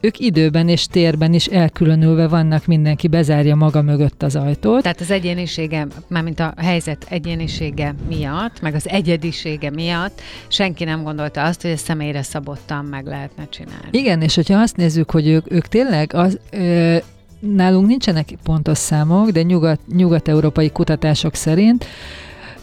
Ők 0.00 0.18
időben 0.18 0.68
és 0.68 0.86
térben 0.86 1.32
is 1.32 1.46
elkülönülve 1.46 2.28
vannak, 2.28 2.66
mindenki 2.66 3.08
bezárja 3.08 3.54
maga 3.54 3.82
mögött 3.82 4.22
az 4.22 4.36
ajtót. 4.36 4.82
Tehát 4.82 5.00
az 5.00 5.10
egyénisége, 5.10 5.86
mármint 6.08 6.40
a 6.40 6.54
helyzet 6.56 7.06
egyénisége 7.08 7.94
miatt, 8.08 8.60
meg 8.60 8.74
az 8.74 8.88
egyedisége 8.88 9.70
miatt 9.70 10.20
senki 10.48 10.84
nem 10.84 11.02
gondolta 11.02 11.42
azt, 11.44 11.62
hogy 11.62 11.70
ezt 11.70 11.84
személyre 11.84 12.22
szabottan 12.22 12.84
meg 12.84 13.06
lehetne 13.06 13.48
csinálni. 13.48 13.88
Igen, 13.90 14.22
és 14.22 14.34
hogyha 14.34 14.60
azt 14.60 14.76
nézzük, 14.76 15.10
hogy 15.10 15.28
ők, 15.28 15.52
ők 15.52 15.66
tényleg 15.66 16.14
az, 16.14 16.38
ö, 16.50 16.96
nálunk 17.40 17.86
nincsenek 17.86 18.28
pontos 18.42 18.78
számok, 18.78 19.30
de 19.30 19.42
nyugat, 19.42 19.80
nyugat-európai 19.96 20.70
kutatások 20.70 21.34
szerint 21.34 21.86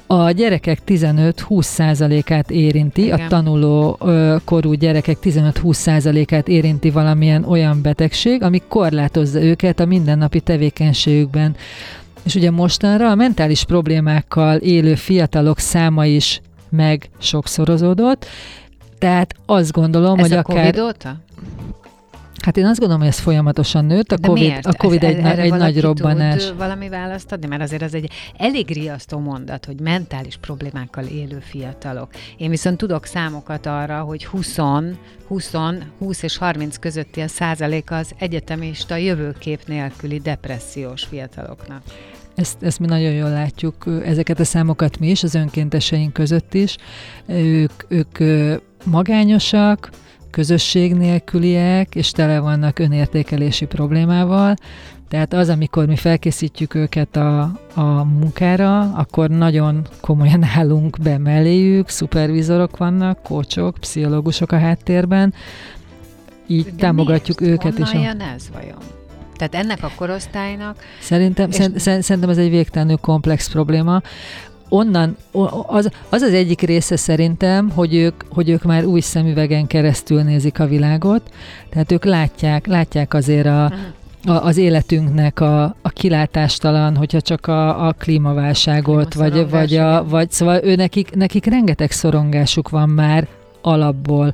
a 0.08 0.32
gyerekek 0.32 0.80
15-20 0.88 1.62
százalékát 1.62 2.52
érinti, 2.52 3.04
Igen. 3.04 3.20
a 3.20 3.28
tanuló 3.28 4.00
korú 4.46 4.74
gyerekek 4.74 5.18
15-20 5.24 5.74
százalékát 5.74 6.48
érinti 6.48 6.90
valamilyen 6.90 7.44
olyan 7.44 7.82
betegség, 7.82 8.44
ami 8.44 8.62
korlátozza 8.68 9.42
őket 9.42 9.80
a 9.80 9.86
mindennapi 9.86 10.40
tevékenységükben. 10.40 11.56
És 12.24 12.36
ugye 12.36 12.52
mostanra 12.52 13.10
a 13.10 13.16
mentális 13.16 13.64
problémákkal 13.64 14.58
élő 14.58 14.96
fiatalok 14.96 15.60
száma 15.60 16.06
is 16.06 16.42
meg 16.70 17.10
sokszorozódott, 17.18 18.26
tehát 19.00 19.34
azt 19.46 19.72
gondolom, 19.72 20.20
Ez 20.20 20.28
hogy 20.28 20.38
a 20.38 20.40
akár... 20.40 20.56
COVID 20.56 20.80
óta? 20.80 21.16
Hát 22.46 22.58
én 22.58 22.66
azt 22.66 22.80
gondolom, 22.80 23.02
hogy 23.02 23.12
ez 23.12 23.20
folyamatosan 23.20 23.86
nőtt. 23.86 24.12
A 24.12 24.18
COVID, 24.18 24.44
miért? 24.44 24.66
a 24.66 24.74
COVID 24.78 25.04
egy, 25.04 25.18
Erre 25.18 25.42
egy 25.42 25.54
nagy 25.54 25.82
robbanás. 25.82 26.48
Tud 26.48 26.58
valami 26.58 26.90
választ 26.90 27.32
adni? 27.32 27.48
Mert 27.48 27.62
azért 27.62 27.82
az 27.82 27.94
egy 27.94 28.10
elég 28.38 28.70
riasztó 28.74 29.20
mondat, 29.20 29.66
hogy 29.66 29.80
mentális 29.80 30.38
problémákkal 30.38 31.04
élő 31.04 31.40
fiatalok. 31.40 32.10
Én 32.38 32.50
viszont 32.50 32.78
tudok 32.78 33.06
számokat 33.06 33.66
arra, 33.66 34.00
hogy 34.02 34.26
20, 34.26 34.58
20, 35.28 35.54
20 35.98 36.24
és 36.24 36.38
30 36.38 36.78
közötti 36.78 37.22
a 37.22 37.28
százalék 37.28 37.92
az 37.92 38.12
egyetemista 38.18 38.96
jövőkép 38.96 39.60
nélküli 39.68 40.20
depressziós 40.20 41.04
fiataloknak. 41.04 41.82
Ezt, 42.36 42.64
ezt 42.64 42.80
mi 42.80 42.86
nagyon 42.86 43.12
jól 43.12 43.30
látjuk, 43.30 43.86
ezeket 44.04 44.40
a 44.40 44.46
számokat 44.46 45.00
mi 45.00 45.10
is, 45.10 45.24
az 45.24 45.36
önkénteseink 45.36 46.14
között 46.14 46.54
is. 46.54 46.78
Ők, 47.28 47.72
ők 47.88 48.18
magányosak, 48.84 49.90
közösség 50.36 50.94
nélküliek, 50.94 51.96
és 51.96 52.12
tele 52.12 52.40
vannak 52.40 52.80
önértékelési 52.80 53.66
problémával. 53.66 54.56
Tehát 55.08 55.34
az, 55.34 55.50
amikor 55.50 55.86
mi 55.86 55.96
felkészítjük 55.96 56.74
őket 56.74 57.16
a, 57.16 57.42
a 57.74 58.04
munkára, 58.04 58.80
akkor 58.80 59.30
nagyon 59.30 59.88
komolyan 60.02 60.44
állunk 60.58 60.98
be 61.04 61.18
melléjük, 61.18 61.90
szupervizorok 61.90 62.78
vannak, 62.78 63.24
kócsok, 63.24 63.78
pszichológusok 63.78 64.52
a 64.52 64.60
háttérben, 64.60 65.34
így 66.48 66.66
De 66.66 66.72
támogatjuk 66.78 67.40
miért? 67.40 67.54
őket. 67.54 67.78
Honnan 67.90 68.18
és 68.18 68.24
a... 68.24 68.34
ez 68.36 68.50
vajon? 68.54 68.78
Tehát 69.36 69.56
ennek 69.56 69.84
a 69.84 69.92
korosztálynak... 69.96 70.78
Szerintem, 71.02 71.50
és... 71.50 71.56
szerintem 71.82 72.30
ez 72.30 72.38
egy 72.38 72.50
végtelenül 72.50 72.98
komplex 72.98 73.50
probléma 73.52 74.02
onnan, 74.70 75.18
az, 75.68 75.90
az 76.10 76.22
az 76.22 76.34
egyik 76.34 76.62
része 76.62 76.96
szerintem, 76.96 77.70
hogy 77.70 77.96
ők, 77.96 78.24
hogy 78.30 78.50
ők 78.50 78.64
már 78.64 78.86
új 78.86 79.00
szemüvegen 79.00 79.68
keresztül 79.68 80.22
nézik 80.22 80.60
a 80.60 80.68
világot, 80.68 81.22
tehát 81.70 81.92
ők 81.92 82.06
látják, 82.06 82.68
látják 82.68 83.14
azért 83.14 83.46
a, 83.46 83.66
a, 84.26 84.32
az 84.32 84.58
életünknek 84.58 85.40
a, 85.40 85.64
a 85.64 85.90
kilátástalan, 85.90 86.96
hogyha 86.96 87.22
csak 87.22 87.48
a, 87.48 87.88
a 87.88 87.94
klímaválságot, 87.94 89.14
vagy, 89.14 89.50
vagy, 89.50 89.76
a, 89.76 90.06
vagy 90.08 90.32
szóval 90.32 90.64
ő 90.64 90.76
nekik, 90.76 91.16
nekik 91.16 91.46
rengeteg 91.46 91.92
szorongásuk 91.92 92.70
van 92.70 92.90
már 92.90 93.28
alapból. 93.62 94.34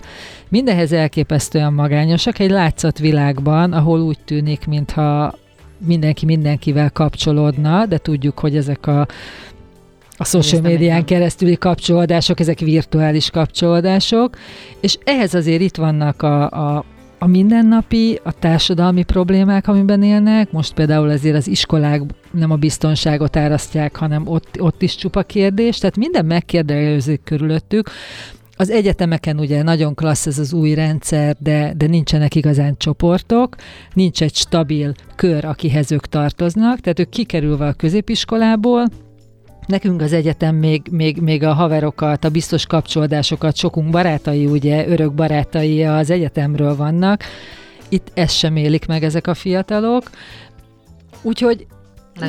Mindenhez 0.49 0.91
elképesztően 0.91 1.73
magányosak, 1.73 2.39
egy 2.39 2.49
látszatvilágban, 2.49 3.73
ahol 3.73 3.99
úgy 3.99 4.19
tűnik, 4.25 4.67
mintha 4.67 5.33
mindenki 5.85 6.25
mindenkivel 6.25 6.89
kapcsolódna, 6.89 7.85
de 7.85 7.97
tudjuk, 7.97 8.39
hogy 8.39 8.55
ezek 8.55 8.87
a 8.87 9.07
a 10.21 10.25
social 10.25 10.61
médián 10.61 11.05
keresztüli 11.05 11.57
kapcsolódások, 11.57 12.39
ezek 12.39 12.59
virtuális 12.59 13.29
kapcsolódások, 13.29 14.37
és 14.79 14.97
ehhez 15.03 15.33
azért 15.33 15.61
itt 15.61 15.75
vannak 15.75 16.21
a, 16.21 16.49
a 16.49 16.83
a 17.23 17.27
mindennapi, 17.27 18.19
a 18.23 18.31
társadalmi 18.31 19.03
problémák, 19.03 19.67
amiben 19.67 20.03
élnek, 20.03 20.51
most 20.51 20.73
például 20.73 21.11
ezért 21.11 21.35
az 21.35 21.47
iskolák 21.47 22.01
nem 22.31 22.51
a 22.51 22.55
biztonságot 22.55 23.35
árasztják, 23.35 23.95
hanem 23.95 24.27
ott, 24.27 24.61
ott 24.61 24.81
is 24.81 24.95
csupa 24.95 25.23
kérdés, 25.23 25.77
tehát 25.77 25.97
minden 25.97 26.25
megkérdeződik 26.25 27.23
körülöttük, 27.23 27.89
az 28.55 28.69
egyetemeken 28.69 29.39
ugye 29.39 29.63
nagyon 29.63 29.95
klassz 29.95 30.27
ez 30.27 30.39
az 30.39 30.53
új 30.53 30.73
rendszer, 30.73 31.35
de, 31.39 31.73
de 31.77 31.87
nincsenek 31.87 32.35
igazán 32.35 32.75
csoportok, 32.77 33.55
nincs 33.93 34.21
egy 34.21 34.35
stabil 34.35 34.93
kör, 35.15 35.45
akihez 35.45 35.91
ők 35.91 36.05
tartoznak, 36.05 36.79
tehát 36.79 36.99
ők 36.99 37.09
kikerülve 37.09 37.67
a 37.67 37.73
középiskolából, 37.73 38.85
Nekünk 39.67 40.01
az 40.01 40.13
egyetem 40.13 40.55
még, 40.55 40.81
még, 40.91 41.17
még 41.17 41.43
a 41.43 41.53
haverokat, 41.53 42.23
a 42.23 42.29
biztos 42.29 42.65
kapcsolódásokat, 42.65 43.55
sokunk 43.55 43.89
barátai, 43.89 44.45
ugye, 44.45 44.87
örök 44.87 45.13
barátai 45.13 45.83
az 45.83 46.09
egyetemről 46.09 46.75
vannak. 46.75 47.23
Itt 47.89 48.11
ezt 48.13 48.35
sem 48.35 48.55
élik 48.55 48.85
meg 48.85 49.03
ezek 49.03 49.27
a 49.27 49.33
fiatalok. 49.33 50.09
Úgyhogy 51.21 51.67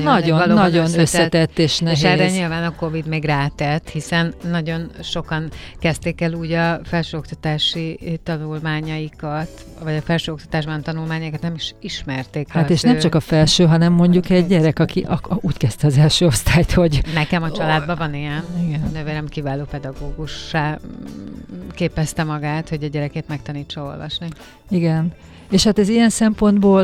nagyon, 0.00 0.38
nagyon, 0.38 0.54
nagyon 0.54 0.84
összetett, 0.84 1.02
összetett 1.02 1.58
és 1.58 1.78
nehéz. 1.78 1.98
És 1.98 2.04
erre 2.04 2.30
nyilván 2.30 2.64
a 2.64 2.74
Covid 2.74 3.06
még 3.06 3.24
rátett, 3.24 3.88
hiszen 3.88 4.34
nagyon 4.50 4.90
sokan 5.02 5.50
kezdték 5.78 6.20
el 6.20 6.32
úgy 6.32 6.52
a 6.52 6.80
felsőoktatási 6.84 8.18
tanulmányaikat, 8.22 9.48
vagy 9.82 9.96
a 9.96 10.00
felsőoktatásban 10.00 10.82
tanulmányaikat 10.82 11.40
nem 11.40 11.54
is 11.54 11.74
ismerték. 11.80 12.48
Hát 12.48 12.70
és 12.70 12.80
nem 12.80 12.98
csak 12.98 13.14
a 13.14 13.20
felső, 13.20 13.64
hanem 13.64 13.92
mondjuk 13.92 14.30
egy 14.30 14.46
gyerek, 14.46 14.78
aki 14.78 15.00
a, 15.00 15.20
a, 15.22 15.36
úgy 15.40 15.56
kezdte 15.56 15.86
az 15.86 15.98
első 15.98 16.26
osztályt, 16.26 16.72
hogy... 16.72 17.02
Nekem 17.14 17.42
a 17.42 17.50
családban 17.50 17.96
van 17.96 18.14
ilyen. 18.14 18.44
Igen. 18.66 18.82
A 18.82 18.88
nővérem 18.92 19.26
kiváló 19.26 19.64
pedagógussá 19.70 20.78
képezte 21.74 22.24
magát, 22.24 22.68
hogy 22.68 22.84
a 22.84 22.86
gyerekét 22.86 23.28
megtanítsa 23.28 23.82
olvasni. 23.82 24.28
Igen. 24.70 25.12
És 25.50 25.64
hát 25.64 25.78
ez 25.78 25.88
ilyen 25.88 26.10
szempontból 26.10 26.82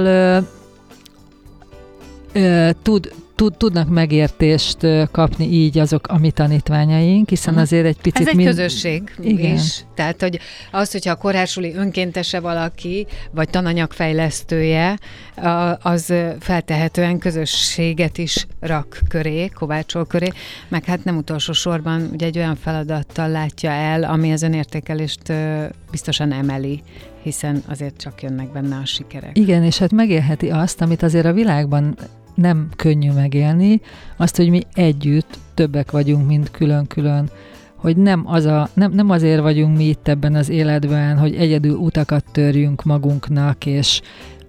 tud, 2.82 3.12
tud, 3.38 3.56
tudnak 3.56 3.88
megértést 3.88 4.78
kapni 5.10 5.46
így 5.52 5.78
azok 5.78 6.06
a 6.06 6.18
mi 6.18 6.30
tanítványaink, 6.30 7.28
hiszen 7.28 7.56
azért 7.56 7.86
egy 7.86 7.96
picit... 7.96 8.20
Ez 8.20 8.26
egy 8.26 8.34
mind... 8.34 8.48
közösség 8.48 9.14
Igen. 9.20 9.54
is. 9.54 9.84
Tehát, 9.94 10.20
hogy 10.20 10.38
az, 10.70 10.92
hogyha 10.92 11.10
a 11.10 11.14
kórhásuli 11.14 11.74
önkéntese 11.74 12.40
valaki, 12.40 13.06
vagy 13.30 13.48
tananyagfejlesztője, 13.48 14.98
az 15.82 16.14
feltehetően 16.40 17.18
közösséget 17.18 18.18
is 18.18 18.46
rak 18.60 19.00
köré, 19.08 19.48
kovácsol 19.48 20.06
köré, 20.06 20.32
meg 20.68 20.84
hát 20.84 21.04
nem 21.04 21.16
utolsó 21.16 21.52
sorban 21.52 22.08
ugye 22.12 22.26
egy 22.26 22.38
olyan 22.38 22.56
feladattal 22.56 23.28
látja 23.28 23.70
el, 23.70 24.02
ami 24.02 24.32
az 24.32 24.42
önértékelést 24.42 25.32
biztosan 25.90 26.32
emeli 26.32 26.82
hiszen 27.22 27.62
azért 27.68 27.96
csak 27.96 28.22
jönnek 28.22 28.52
benne 28.52 28.76
a 28.76 28.84
sikerek. 28.84 29.38
Igen, 29.38 29.64
és 29.64 29.78
hát 29.78 29.92
megélheti 29.92 30.50
azt, 30.50 30.80
amit 30.80 31.02
azért 31.02 31.26
a 31.26 31.32
világban 31.32 31.96
nem 32.40 32.68
könnyű 32.76 33.12
megélni, 33.12 33.80
azt, 34.16 34.36
hogy 34.36 34.50
mi 34.50 34.62
együtt 34.74 35.38
többek 35.54 35.90
vagyunk, 35.90 36.26
mint 36.26 36.50
külön-külön. 36.50 37.30
Hogy 37.74 37.96
nem, 37.96 38.22
az 38.26 38.44
a, 38.44 38.68
nem, 38.74 38.92
nem 38.92 39.10
azért 39.10 39.40
vagyunk 39.40 39.76
mi 39.76 39.84
itt 39.84 40.08
ebben 40.08 40.34
az 40.34 40.48
életben, 40.48 41.18
hogy 41.18 41.34
egyedül 41.34 41.76
utakat 41.76 42.24
törjünk 42.32 42.84
magunknak, 42.84 43.66
és 43.66 44.00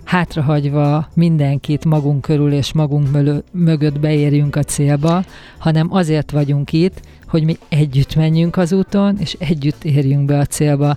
hátrahagyva 0.03 1.07
mindenkit 1.13 1.85
magunk 1.85 2.21
körül 2.21 2.53
és 2.53 2.73
magunk 2.73 3.07
mögött 3.51 3.99
beérjünk 3.99 4.55
a 4.55 4.63
célba, 4.63 5.23
hanem 5.57 5.93
azért 5.93 6.31
vagyunk 6.31 6.73
itt, 6.73 7.01
hogy 7.27 7.43
mi 7.43 7.57
együtt 7.69 8.15
menjünk 8.15 8.57
az 8.57 8.73
úton, 8.73 9.17
és 9.19 9.35
együtt 9.39 9.83
érjünk 9.83 10.25
be 10.25 10.39
a 10.39 10.45
célba 10.45 10.95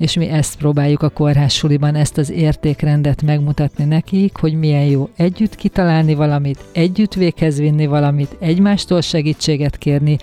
és 0.00 0.14
mi 0.14 0.28
ezt 0.28 0.56
próbáljuk 0.56 1.02
a 1.02 1.08
kórházsuliban, 1.08 1.94
ezt 1.94 2.18
az 2.18 2.30
értékrendet 2.30 3.22
megmutatni 3.22 3.84
nekik, 3.84 4.36
hogy 4.36 4.54
milyen 4.54 4.84
jó 4.84 5.08
együtt 5.16 5.54
kitalálni 5.54 6.14
valamit, 6.14 6.64
együtt 6.72 7.14
véghez 7.14 7.58
vinni 7.58 7.86
valamit, 7.86 8.36
egymástól 8.38 9.00
segítséget 9.00 9.76
kérni, 9.76 10.16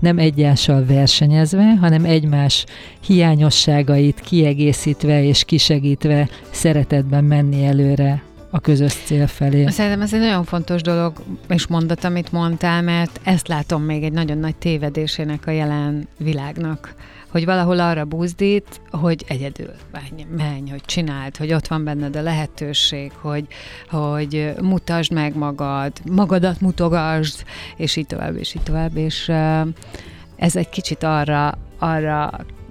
nem 0.00 0.18
egyással 0.18 0.84
versenyezve, 0.84 1.76
hanem 1.80 2.04
egymás 2.04 2.64
hiányosságait 3.06 4.20
kiegészítve 4.20 5.24
és 5.24 5.44
kisegítve 5.44 6.28
szeretetben 6.50 7.24
menni 7.24 7.64
előre 7.64 8.22
a 8.50 8.60
közös 8.60 8.92
cél 8.92 9.26
felé. 9.26 9.66
Szerintem 9.66 10.00
ez 10.00 10.14
egy 10.14 10.20
nagyon 10.20 10.44
fontos 10.44 10.82
dolog, 10.82 11.12
és 11.48 11.66
mondat, 11.66 12.04
amit 12.04 12.32
mondtál, 12.32 12.82
mert 12.82 13.20
ezt 13.22 13.48
látom 13.48 13.82
még 13.82 14.02
egy 14.02 14.12
nagyon 14.12 14.38
nagy 14.38 14.56
tévedésének 14.56 15.46
a 15.46 15.50
jelen 15.50 16.08
világnak 16.18 16.94
hogy 17.32 17.44
valahol 17.44 17.80
arra 17.80 18.04
buzdít, 18.04 18.80
hogy 18.90 19.24
egyedül 19.28 19.72
menj, 19.92 20.26
menj, 20.36 20.70
hogy 20.70 20.80
csináld, 20.80 21.36
hogy 21.36 21.52
ott 21.52 21.66
van 21.66 21.84
benned 21.84 22.16
a 22.16 22.22
lehetőség, 22.22 23.12
hogy, 23.12 23.46
hogy 23.90 24.52
mutasd 24.60 25.12
meg 25.12 25.36
magad, 25.36 25.92
magadat 26.10 26.60
mutogasd, 26.60 27.44
és 27.76 27.96
így 27.96 28.06
tovább, 28.06 28.36
és 28.36 28.54
így 28.54 28.62
tovább, 28.62 28.96
és 28.96 29.28
ez 30.36 30.56
egy 30.56 30.68
kicsit 30.68 31.02
arra, 31.02 31.58
arra 31.78 32.30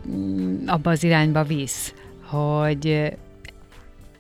mm, 0.10 0.68
abba 0.68 0.90
az 0.90 1.04
irányba 1.04 1.44
visz, 1.44 1.94
hogy 2.26 3.14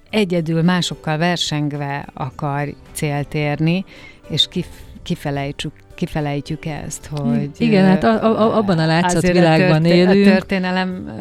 egyedül 0.10 0.62
másokkal 0.62 1.18
versengve 1.18 2.08
akar 2.14 2.74
célt 2.92 3.34
érni, 3.34 3.86
és 4.30 4.48
kif, 4.48 4.68
kifelejtsük 5.04 5.74
kifelejtjük 6.06 6.66
ezt, 6.66 7.06
hogy... 7.06 7.50
Igen, 7.58 7.86
hát 7.86 8.04
a, 8.04 8.24
a, 8.24 8.58
abban 8.58 8.80
a 8.80 8.86
látszat 8.86 9.22
világban 9.22 9.70
a 9.70 9.82
történ- 9.82 10.10
élünk. 10.10 10.28
A 10.28 10.32
történelem 10.32 11.12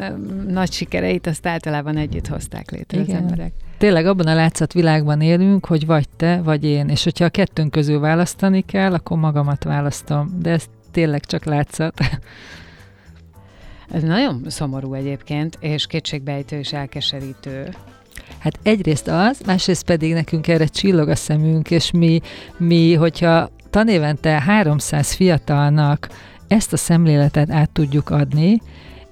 nagy 0.47 0.71
sikereit 0.71 1.27
azt 1.27 1.47
általában 1.47 1.97
együtt 1.97 2.27
hozták 2.27 2.71
létre 2.71 2.99
Igen. 3.01 3.15
az 3.15 3.21
emberek. 3.21 3.51
Tényleg 3.77 4.05
abban 4.05 4.27
a 4.27 4.33
látszat 4.33 4.73
világban 4.73 5.21
élünk, 5.21 5.65
hogy 5.65 5.85
vagy 5.85 6.09
te, 6.17 6.41
vagy 6.43 6.63
én. 6.63 6.89
És 6.89 7.03
hogyha 7.03 7.25
a 7.25 7.29
kettőnk 7.29 7.71
közül 7.71 7.99
választani 7.99 8.61
kell, 8.61 8.93
akkor 8.93 9.17
magamat 9.17 9.63
választom. 9.63 10.37
De 10.41 10.49
ez 10.49 10.65
tényleg 10.91 11.25
csak 11.25 11.45
látszat. 11.45 11.99
Ez 13.93 14.03
nagyon 14.03 14.43
szomorú 14.47 14.93
egyébként, 14.93 15.57
és 15.59 15.87
kétségbejtő 15.87 16.57
és 16.57 16.73
elkeserítő. 16.73 17.69
Hát 18.37 18.59
egyrészt 18.63 19.07
az, 19.07 19.41
másrészt 19.45 19.85
pedig 19.85 20.13
nekünk 20.13 20.47
erre 20.47 20.65
csillog 20.65 21.09
a 21.09 21.15
szemünk, 21.15 21.71
és 21.71 21.91
mi, 21.91 22.21
mi 22.57 22.93
hogyha 22.93 23.49
tanévente 23.71 24.29
300 24.29 25.11
fiatalnak 25.13 26.07
ezt 26.47 26.73
a 26.73 26.77
szemléletet 26.77 27.51
át 27.51 27.69
tudjuk 27.69 28.09
adni, 28.09 28.61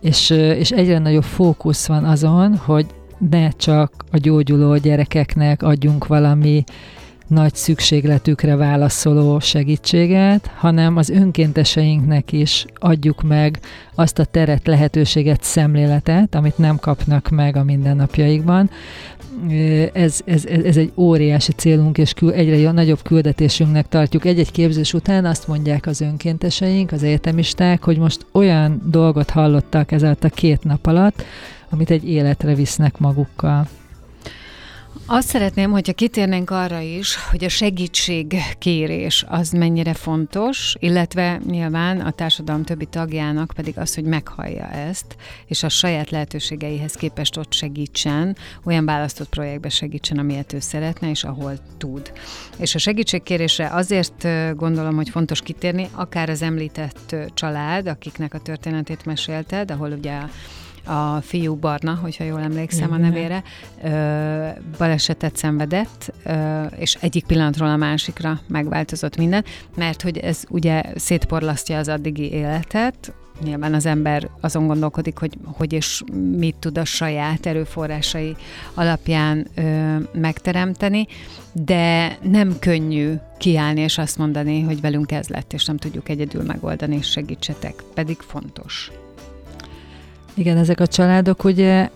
és, 0.02 0.30
és 0.30 0.72
egyre 0.72 1.00
nagyobb 1.00 1.24
fókusz 1.24 1.88
van 1.88 2.04
azon, 2.04 2.56
hogy 2.56 2.86
ne 3.30 3.50
csak 3.50 3.92
a 4.12 4.18
gyógyuló 4.18 4.78
gyerekeknek 4.78 5.64
adjunk 5.64 6.08
valami 6.08 6.64
nagy 7.28 7.56
szükségletükre 7.56 8.56
válaszoló 8.56 9.40
segítséget, 9.40 10.52
hanem 10.56 10.98
az 10.98 11.10
önkénteseinknek 11.10 12.32
is 12.32 12.66
adjuk 12.76 13.22
meg 13.22 13.60
azt 13.96 14.20
a 14.20 14.26
teret, 14.26 14.68
lehetőséget, 14.68 15.44
szemléletet, 15.44 16.36
amit 16.36 16.58
nem 16.58 16.78
kapnak 16.78 17.30
meg 17.30 17.56
a 17.56 17.64
mindennapjaikban. 17.64 18.70
Ez, 19.94 20.20
ez, 20.26 20.46
ez 20.46 20.78
egy 20.78 20.92
óriási 20.96 21.52
célunk, 21.52 21.98
és 21.98 22.14
kül, 22.14 22.32
egyre 22.32 22.72
nagyobb 22.72 23.02
küldetésünknek 23.02 23.88
tartjuk. 23.88 24.26
Egy-egy 24.26 24.52
képzés 24.52 24.94
után 24.94 25.26
azt 25.26 25.48
mondják 25.48 25.86
az 25.86 26.02
önkénteseink, 26.02 26.92
az 26.92 27.04
egyetemisták, 27.04 27.84
hogy 27.84 27.98
most 27.98 28.26
olyan 28.32 28.82
dolgot 28.86 29.30
hallottak 29.30 29.92
ezáltal 29.92 30.30
a 30.34 30.36
két 30.36 30.64
nap 30.64 30.86
alatt, 30.86 31.24
amit 31.70 31.90
egy 31.90 32.10
életre 32.10 32.56
visznek 32.56 32.98
magukkal. 32.98 33.68
Azt 35.06 35.28
szeretném, 35.28 35.72
hogyha 35.72 35.94
kitérnénk 35.94 36.50
arra 36.50 36.80
is, 36.80 37.16
hogy 37.30 37.44
a 37.44 37.50
segítségkérés 37.50 39.26
az 39.28 39.52
mennyire 39.52 39.94
fontos, 39.94 40.76
illetve 40.80 41.42
nyilván 41.46 42.00
a 42.00 42.12
társadalom 42.12 42.64
többi 42.64 42.86
tagjának 42.86 43.52
pedig 43.56 43.78
az, 43.78 43.96
hogy 43.96 44.04
meghallja 44.04 44.70
ezt, 44.70 45.16
és 45.48 45.64
a 45.64 45.70
saját 45.70 46.10
lehetőségeihez 46.10 46.94
képest 46.94 47.38
ott 47.38 47.54
segítsen, 47.54 48.36
olyan 48.64 48.86
választott 48.86 49.30
projektbe 49.30 49.70
segítsen, 49.70 50.18
amilyet 50.18 50.54
ő 50.54 50.60
szeretne, 50.60 51.10
és 51.10 51.24
ahol 51.24 51.54
tud. 51.78 52.12
És 52.58 52.76
a 52.76 52.80
segítségkérésre 52.80 53.70
azért 53.72 54.28
gondolom, 54.56 54.96
hogy 54.96 55.10
fontos 55.10 55.42
kitérni, 55.42 55.90
akár 55.92 56.30
az 56.30 56.42
említett 56.42 57.16
család, 57.34 57.88
akiknek 57.88 58.34
a 58.34 58.40
történetét 58.40 59.06
mesélted, 59.06 59.72
ahol 59.72 59.92
ugye 59.92 60.20
a 60.90 61.22
fiú 61.22 61.56
Barna, 61.56 61.96
hogyha 62.02 62.24
jól 62.24 62.40
emlékszem 62.40 62.88
Igen. 62.88 63.00
a 63.00 63.08
nevére, 63.08 63.44
ö, 63.84 64.48
balesetet 64.78 65.36
szenvedett, 65.36 66.14
ö, 66.26 66.64
és 66.64 66.98
egyik 67.00 67.26
pillanatról 67.26 67.70
a 67.70 67.76
másikra 67.76 68.40
megváltozott 68.48 69.18
minden, 69.18 69.44
mert 69.76 70.02
hogy 70.02 70.18
ez 70.18 70.44
ugye 70.50 70.82
szétporlasztja 70.96 71.78
az 71.78 71.88
addigi 71.88 72.32
életet, 72.32 73.14
Nyilván 73.44 73.74
az 73.74 73.86
ember 73.86 74.30
azon 74.42 74.68
gondolkodik, 74.68 75.18
hogy 75.18 75.38
hogy 75.44 75.74
és 75.74 76.04
mit 76.38 76.56
tud 76.56 76.78
a 76.78 76.86
saját 76.86 77.46
erőforrásai 77.46 78.36
alapján 78.74 79.48
ö, 79.56 79.96
megteremteni, 80.14 81.08
de 81.52 82.18
nem 82.22 82.60
könnyű 82.60 83.14
kiállni 83.38 83.82
és 83.82 83.98
azt 83.98 84.18
mondani, 84.18 84.62
hogy 84.62 84.82
velünk 84.82 85.12
ez 85.12 85.28
lett, 85.28 85.54
és 85.54 85.66
nem 85.66 85.78
tudjuk 85.78 86.10
egyedül 86.10 86.44
megoldani, 86.44 86.96
és 86.96 87.10
segítsetek, 87.10 87.84
pedig 87.94 88.18
fontos. 88.18 88.92
Igen, 90.40 90.58
ezek 90.58 90.80
a 90.80 90.88
családok 90.88 91.44
ugye 91.44 91.90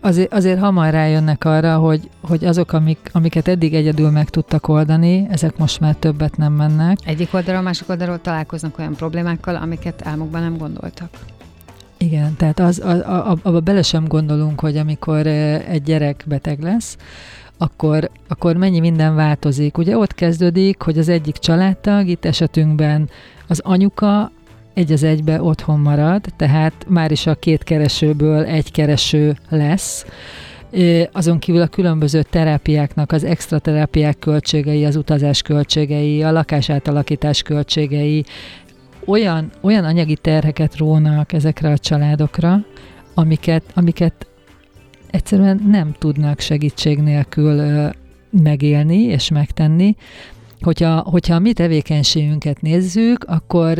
azért, 0.00 0.32
azért 0.32 0.58
hamar 0.58 0.90
rájönnek 0.90 1.44
arra, 1.44 1.78
hogy, 1.78 2.10
hogy 2.20 2.44
azok, 2.44 2.72
amik, 2.72 3.10
amiket 3.12 3.48
eddig 3.48 3.74
egyedül 3.74 4.10
meg 4.10 4.28
tudtak 4.28 4.68
oldani, 4.68 5.26
ezek 5.30 5.56
most 5.56 5.80
már 5.80 5.94
többet 5.94 6.36
nem 6.36 6.52
mennek. 6.52 6.98
Egyik 7.04 7.34
oldalról, 7.34 7.62
másik 7.62 7.88
oldalról 7.88 8.20
találkoznak 8.20 8.78
olyan 8.78 8.94
problémákkal, 8.94 9.56
amiket 9.56 10.06
álmokban 10.06 10.42
nem 10.42 10.56
gondoltak. 10.56 11.08
Igen, 11.96 12.36
tehát 12.36 12.58
az, 12.58 12.80
a, 12.80 12.90
a, 12.90 13.36
abba 13.42 13.60
bele 13.60 13.82
sem 13.82 14.04
gondolunk, 14.04 14.60
hogy 14.60 14.76
amikor 14.76 15.26
egy 15.26 15.82
gyerek 15.82 16.24
beteg 16.26 16.60
lesz, 16.60 16.96
akkor, 17.58 18.10
akkor 18.28 18.56
mennyi 18.56 18.80
minden 18.80 19.14
változik. 19.14 19.78
Ugye 19.78 19.96
ott 19.96 20.14
kezdődik, 20.14 20.82
hogy 20.82 20.98
az 20.98 21.08
egyik 21.08 21.36
családtag, 21.36 22.08
itt 22.08 22.24
esetünkben 22.24 23.08
az 23.46 23.60
anyuka 23.64 24.30
egy 24.74 24.92
az 24.92 25.02
egybe 25.02 25.42
otthon 25.42 25.80
marad, 25.80 26.24
tehát 26.36 26.86
már 26.88 27.10
is 27.10 27.26
a 27.26 27.34
két 27.34 27.62
keresőből 27.62 28.44
egy 28.44 28.70
kereső 28.70 29.36
lesz. 29.48 30.06
Azon 31.12 31.38
kívül 31.38 31.60
a 31.60 31.66
különböző 31.66 32.22
terápiáknak 32.22 33.12
az 33.12 33.24
extra 33.24 33.58
terápiák 33.58 34.18
költségei, 34.18 34.84
az 34.84 34.96
utazás 34.96 35.42
költségei, 35.42 36.22
a 36.22 36.32
lakásátalakítás 36.32 37.42
költségei 37.42 38.24
olyan, 39.04 39.50
olyan 39.60 39.84
anyagi 39.84 40.16
terheket 40.16 40.76
rónak 40.76 41.32
ezekre 41.32 41.70
a 41.70 41.78
családokra, 41.78 42.64
amiket, 43.14 43.62
amiket 43.74 44.26
egyszerűen 45.10 45.62
nem 45.70 45.94
tudnak 45.98 46.40
segítség 46.40 46.98
nélkül 46.98 47.90
megélni 48.30 49.02
és 49.02 49.30
megtenni. 49.30 49.96
Hogyha, 50.60 51.00
hogyha 51.00 51.34
a 51.34 51.38
mi 51.38 51.52
tevékenységünket 51.52 52.60
nézzük, 52.60 53.24
akkor 53.24 53.78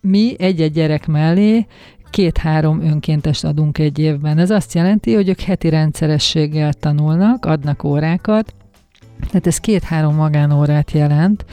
mi 0.00 0.34
egy-egy 0.38 0.72
gyerek 0.72 1.06
mellé 1.06 1.66
két-három 2.10 2.80
önkéntest 2.80 3.44
adunk 3.44 3.78
egy 3.78 3.98
évben. 3.98 4.38
Ez 4.38 4.50
azt 4.50 4.74
jelenti, 4.74 5.14
hogy 5.14 5.28
ők 5.28 5.40
heti 5.40 5.68
rendszerességgel 5.68 6.72
tanulnak, 6.72 7.44
adnak 7.44 7.84
órákat, 7.84 8.54
tehát 9.26 9.46
ez 9.46 9.58
két-három 9.58 10.14
magánórát 10.14 10.90
jelent, 10.90 11.44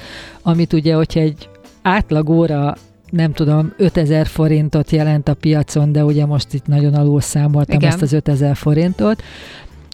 amit 0.42 0.74
ugye, 0.74 0.96
hogyha 0.96 1.20
egy 1.20 1.50
átlag 1.82 2.30
óra 2.30 2.76
nem 3.10 3.34
tudom, 3.34 3.74
5000 3.78 4.28
forintot 4.28 4.92
jelent 4.92 5.28
a 5.28 5.34
piacon, 5.34 5.92
de 5.92 6.04
ugye 6.04 6.26
most 6.26 6.54
itt 6.54 6.68
nagyon 6.68 6.94
alul 6.94 7.22
számoltam 7.22 7.76
Igen. 7.76 7.90
ezt 7.90 8.02
az 8.02 8.14
5000 8.14 8.56
forintot, 8.56 9.24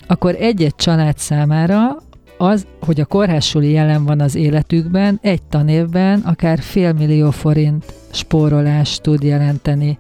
akkor 0.08 0.36
egy-egy 0.40 0.76
család 0.76 1.18
számára 1.18 1.98
az, 2.42 2.66
hogy 2.82 3.00
a 3.00 3.06
kórházsuli 3.06 3.72
jelen 3.72 4.06
van 4.06 4.20
az 4.20 4.36
életükben, 4.36 5.20
egy 5.22 5.42
tanévben 5.42 6.20
akár 6.20 6.60
fél 6.60 6.94
millió 6.94 7.32
forint 7.32 7.94
spórolást 8.12 9.02
tud 9.02 9.24
jelenteni. 9.24 9.98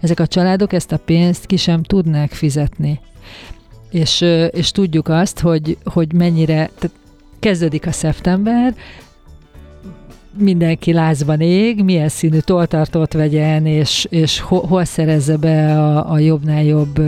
Ezek 0.00 0.20
a 0.20 0.26
családok 0.26 0.72
ezt 0.72 0.92
a 0.92 0.96
pénzt 0.96 1.46
ki 1.46 1.56
sem 1.56 1.82
tudnák 1.82 2.32
fizetni. 2.32 3.00
És, 3.90 4.20
és 4.50 4.70
tudjuk 4.70 5.08
azt, 5.08 5.40
hogy, 5.40 5.78
hogy 5.84 6.12
mennyire, 6.12 6.54
tehát 6.54 6.96
kezdődik 7.40 7.86
a 7.86 7.92
szeptember, 7.92 8.74
mindenki 10.38 10.92
lázban 10.92 11.40
ég, 11.40 11.84
milyen 11.84 12.08
színű 12.08 12.38
toltartót 12.38 13.12
vegyen, 13.12 13.66
és, 13.66 14.06
és 14.10 14.40
hol, 14.40 14.66
hol 14.66 14.84
szerezze 14.84 15.36
be 15.36 15.82
a, 15.82 16.12
a 16.12 16.18
jobbnál 16.18 16.62
jobb 16.62 17.00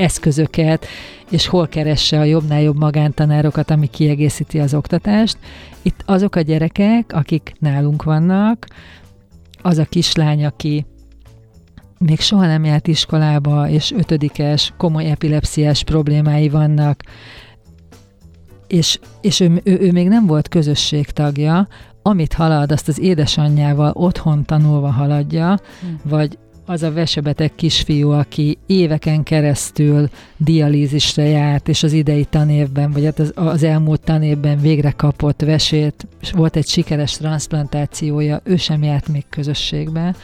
eszközöket, 0.00 0.86
és 1.30 1.46
hol 1.46 1.68
keresse 1.68 2.18
a 2.18 2.24
jobbnál 2.24 2.60
jobb 2.60 2.78
magántanárokat, 2.78 3.70
ami 3.70 3.86
kiegészíti 3.86 4.58
az 4.58 4.74
oktatást. 4.74 5.38
Itt 5.82 6.02
azok 6.06 6.36
a 6.36 6.40
gyerekek, 6.40 7.12
akik 7.12 7.52
nálunk 7.58 8.02
vannak, 8.02 8.66
az 9.62 9.78
a 9.78 9.84
kislány, 9.84 10.44
aki 10.44 10.86
még 11.98 12.20
soha 12.20 12.46
nem 12.46 12.64
járt 12.64 12.86
iskolába, 12.86 13.68
és 13.68 13.92
ötödikes, 13.92 14.72
komoly 14.76 15.10
epilepsziás 15.10 15.84
problémái 15.84 16.48
vannak, 16.48 17.02
és, 18.66 18.98
és 19.20 19.40
ő, 19.40 19.60
ő, 19.64 19.78
ő 19.80 19.92
még 19.92 20.08
nem 20.08 20.26
volt 20.26 20.48
közösségtagja, 20.48 21.68
amit 22.02 22.32
halad, 22.32 22.72
azt 22.72 22.88
az 22.88 22.98
édesanyjával 22.98 23.90
otthon 23.94 24.44
tanulva 24.44 24.90
haladja, 24.90 25.58
hmm. 25.80 26.00
vagy 26.04 26.38
az 26.70 26.82
a 26.82 26.92
vesebeteg 26.92 27.54
kisfiú, 27.54 28.10
aki 28.10 28.58
éveken 28.66 29.22
keresztül 29.22 30.08
dialízisre 30.36 31.24
járt, 31.24 31.68
és 31.68 31.82
az 31.82 31.92
idei 31.92 32.24
tanévben, 32.24 32.90
vagy 32.90 33.04
hát 33.04 33.18
az, 33.18 33.32
az 33.34 33.62
elmúlt 33.62 34.00
tanévben 34.00 34.60
végre 34.60 34.90
kapott 34.90 35.40
vesét, 35.40 36.06
és 36.20 36.30
volt 36.30 36.56
egy 36.56 36.66
sikeres 36.66 37.12
transplantációja, 37.16 38.40
ő 38.44 38.56
sem 38.56 38.82
járt 38.82 39.08
még 39.08 39.24
közösségbe. 39.28 40.14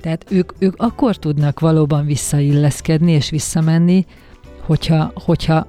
Tehát 0.00 0.24
ők, 0.28 0.52
ők 0.58 0.74
akkor 0.76 1.16
tudnak 1.16 1.60
valóban 1.60 2.06
visszailleszkedni 2.06 3.12
és 3.12 3.30
visszamenni, 3.30 4.06
hogyha, 4.60 5.12
hogyha 5.14 5.66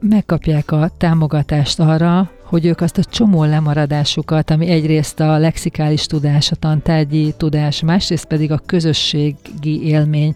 megkapják 0.00 0.70
a 0.70 0.90
támogatást 0.98 1.80
arra, 1.80 2.30
hogy 2.46 2.66
ők 2.66 2.80
azt 2.80 2.98
a 2.98 3.04
csomó 3.04 3.44
lemaradásukat, 3.44 4.50
ami 4.50 4.66
egyrészt 4.66 5.20
a 5.20 5.38
lexikális 5.38 6.06
tudás, 6.06 6.50
a 6.50 6.56
tantárgyi 6.56 7.34
tudás, 7.36 7.82
másrészt 7.82 8.24
pedig 8.24 8.52
a 8.52 8.62
közösségi 8.66 9.82
élmény. 9.82 10.34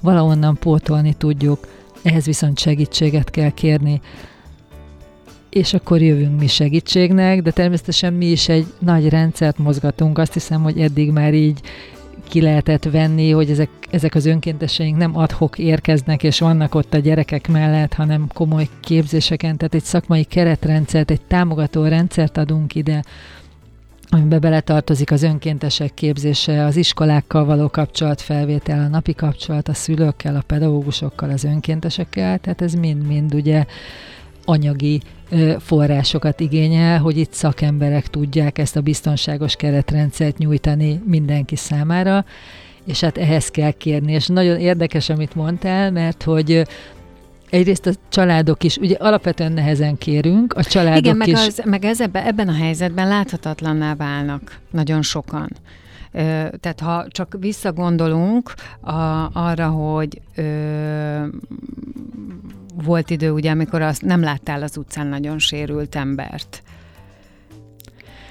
Valahonnan 0.00 0.56
pótolni 0.60 1.14
tudjuk, 1.14 1.68
ehhez 2.02 2.24
viszont 2.24 2.58
segítséget 2.58 3.30
kell 3.30 3.50
kérni, 3.50 4.00
és 5.50 5.74
akkor 5.74 6.02
jövünk 6.02 6.40
mi 6.40 6.46
segítségnek, 6.46 7.42
de 7.42 7.50
természetesen 7.50 8.12
mi 8.12 8.26
is 8.26 8.48
egy 8.48 8.66
nagy 8.78 9.08
rendszert 9.08 9.58
mozgatunk, 9.58 10.18
azt 10.18 10.32
hiszem, 10.32 10.62
hogy 10.62 10.80
eddig 10.80 11.10
már 11.10 11.34
így 11.34 11.60
ki 12.30 12.40
lehetett 12.40 12.84
venni, 12.84 13.30
hogy 13.30 13.50
ezek, 13.50 13.68
ezek 13.90 14.14
az 14.14 14.26
önkénteseink 14.26 14.96
nem 14.96 15.16
adhok 15.16 15.58
érkeznek, 15.58 16.22
és 16.22 16.38
vannak 16.40 16.74
ott 16.74 16.94
a 16.94 16.98
gyerekek 16.98 17.48
mellett, 17.48 17.92
hanem 17.92 18.28
komoly 18.32 18.68
képzéseken, 18.80 19.56
tehát 19.56 19.74
egy 19.74 19.84
szakmai 19.84 20.24
keretrendszert, 20.24 21.10
egy 21.10 21.20
támogató 21.20 21.84
rendszert 21.84 22.36
adunk 22.36 22.74
ide, 22.74 23.02
amiben 24.10 24.40
beletartozik 24.40 25.10
az 25.10 25.22
önkéntesek 25.22 25.94
képzése, 25.94 26.64
az 26.64 26.76
iskolákkal 26.76 27.44
való 27.44 27.68
kapcsolatfelvétel, 27.68 28.78
a 28.84 28.88
napi 28.88 29.14
kapcsolat 29.14 29.68
a 29.68 29.74
szülőkkel, 29.74 30.36
a 30.36 30.42
pedagógusokkal, 30.46 31.30
az 31.30 31.44
önkéntesekkel, 31.44 32.38
tehát 32.38 32.62
ez 32.62 32.74
mind-mind 32.74 33.34
ugye 33.34 33.64
anyagi 34.44 35.00
forrásokat 35.58 36.40
igényel, 36.40 36.98
hogy 36.98 37.16
itt 37.16 37.32
szakemberek 37.32 38.06
tudják 38.06 38.58
ezt 38.58 38.76
a 38.76 38.80
biztonságos 38.80 39.56
keretrendszert 39.56 40.38
nyújtani 40.38 41.02
mindenki 41.06 41.56
számára, 41.56 42.24
és 42.84 43.00
hát 43.00 43.18
ehhez 43.18 43.48
kell 43.48 43.70
kérni. 43.70 44.12
És 44.12 44.26
nagyon 44.26 44.58
érdekes, 44.58 45.08
amit 45.08 45.34
mondtál, 45.34 45.90
mert 45.90 46.22
hogy 46.22 46.66
Egyrészt 47.50 47.86
a 47.86 47.92
családok 48.08 48.64
is, 48.64 48.76
ugye 48.76 48.96
alapvetően 48.98 49.52
nehezen 49.52 49.98
kérünk, 49.98 50.52
a 50.52 50.64
családok 50.64 50.98
Igen, 50.98 51.16
meg 51.16 51.28
is... 51.28 51.34
Az, 51.34 51.62
meg 51.64 51.84
ez 51.84 52.00
ebben, 52.00 52.26
ebben 52.26 52.48
a 52.48 52.52
helyzetben 52.52 53.08
láthatatlanná 53.08 53.94
válnak 53.94 54.58
nagyon 54.70 55.02
sokan. 55.02 55.48
Tehát 56.60 56.80
ha 56.80 57.06
csak 57.08 57.36
visszagondolunk 57.40 58.54
a, 58.80 59.30
arra, 59.32 59.68
hogy 59.68 60.20
ö, 60.34 60.42
volt 62.74 63.10
idő, 63.10 63.30
ugye, 63.30 63.50
amikor 63.50 63.82
azt 63.82 64.02
nem 64.02 64.20
láttál 64.20 64.62
az 64.62 64.76
utcán 64.76 65.06
nagyon 65.06 65.38
sérült 65.38 65.94
embert. 65.94 66.62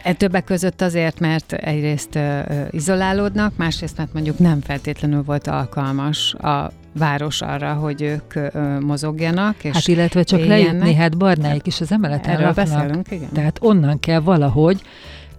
E 0.04 0.14
többek 0.14 0.44
között 0.44 0.82
azért, 0.82 1.20
mert 1.20 1.54
egyrészt 1.54 2.16
ö, 2.16 2.42
izolálódnak, 2.70 3.54
másrészt 3.58 3.98
mert 3.98 4.14
mondjuk 4.14 4.40
nem 4.40 4.62
feltétlenül 4.62 5.24
volt 5.24 5.48
alkalmas 5.48 6.34
a 6.34 6.72
város 6.98 7.42
arra, 7.42 7.74
hogy 7.74 8.02
ők 8.02 8.36
ö, 8.36 8.80
mozogjanak. 8.80 9.64
És 9.64 9.74
hát 9.74 9.88
illetve 9.88 10.24
csak 10.24 10.40
éljenek. 10.40 10.66
lejutni, 10.66 10.94
hát 10.94 11.18
barnáik 11.18 11.68
is 11.68 11.82
az 11.82 11.92
emeleten 11.92 12.34
Erről 12.34 12.46
laknak. 12.46 12.66
beszélünk, 12.66 13.12
igen. 13.12 13.30
Tehát 13.34 13.58
onnan 13.62 14.00
kell 14.00 14.20
valahogy 14.20 14.82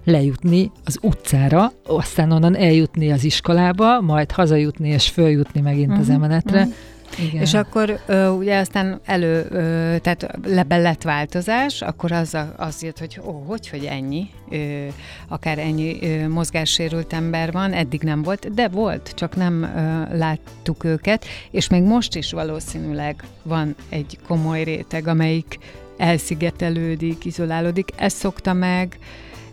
lejutni 0.05 0.71
az 0.85 0.99
utcára, 1.03 1.73
aztán 1.87 2.33
onnan 2.33 2.57
eljutni 2.57 3.13
az 3.13 3.25
iskolába, 3.25 4.01
majd 4.01 4.31
hazajutni 4.31 4.89
és 4.89 5.09
följutni 5.09 5.61
megint 5.61 5.89
uh-huh, 5.89 6.01
az 6.01 6.07
mhm, 6.07 6.17
emeletre. 6.17 6.61
Uh-huh. 6.61 6.75
Igen. 7.21 7.43
És 7.43 7.55
akkor 7.55 8.01
ö, 8.07 8.29
ugye 8.29 8.59
aztán 8.59 9.01
elő, 9.05 9.47
ö, 9.51 9.97
tehát 10.01 10.39
lebe 10.45 10.77
lett 10.77 11.03
változás, 11.03 11.83
akkor 11.83 12.13
az, 12.13 12.35
a, 12.35 12.55
az 12.57 12.83
jött, 12.83 12.99
hogy 12.99 13.21
ó, 13.27 13.45
hogy, 13.47 13.69
hogy 13.69 13.85
ennyi, 13.85 14.31
ö, 14.51 14.87
akár 15.29 15.59
ennyi 15.59 15.99
ö, 16.03 16.29
mozgássérült 16.29 17.13
ember 17.13 17.53
van, 17.53 17.73
eddig 17.73 18.03
nem 18.03 18.23
volt, 18.23 18.55
de 18.55 18.69
volt, 18.69 19.13
csak 19.15 19.37
nem 19.37 19.63
ö, 19.63 20.17
láttuk 20.17 20.85
őket, 20.85 21.25
és 21.51 21.69
még 21.69 21.83
most 21.83 22.17
is 22.17 22.33
valószínűleg 22.33 23.25
van 23.43 23.75
egy 23.89 24.19
komoly 24.27 24.63
réteg, 24.63 25.07
amelyik 25.07 25.59
elszigetelődik, 25.97 27.25
izolálódik. 27.25 27.91
Ez 27.97 28.13
szokta 28.13 28.53
meg, 28.53 28.99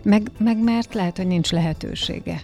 meg, 0.03 0.31
meg 0.37 0.63
mert 0.63 0.93
lehet, 0.93 1.17
hogy 1.17 1.27
nincs 1.27 1.51
lehetősége. 1.51 2.41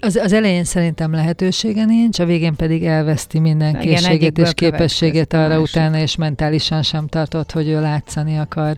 Az, 0.00 0.16
az 0.16 0.32
elején 0.32 0.64
szerintem 0.64 1.12
lehetősége 1.12 1.84
nincs, 1.84 2.18
a 2.18 2.24
végén 2.24 2.54
pedig 2.56 2.84
elveszti 2.84 3.38
minden 3.38 3.68
Igen, 3.68 3.80
készségét 3.80 4.38
és 4.38 4.54
képességét 4.54 5.32
arra 5.32 5.60
utána, 5.60 5.98
és 5.98 6.16
mentálisan 6.16 6.82
sem 6.82 7.06
tartott, 7.06 7.52
hogy 7.52 7.68
ő 7.68 7.80
látszani 7.80 8.38
akar. 8.38 8.76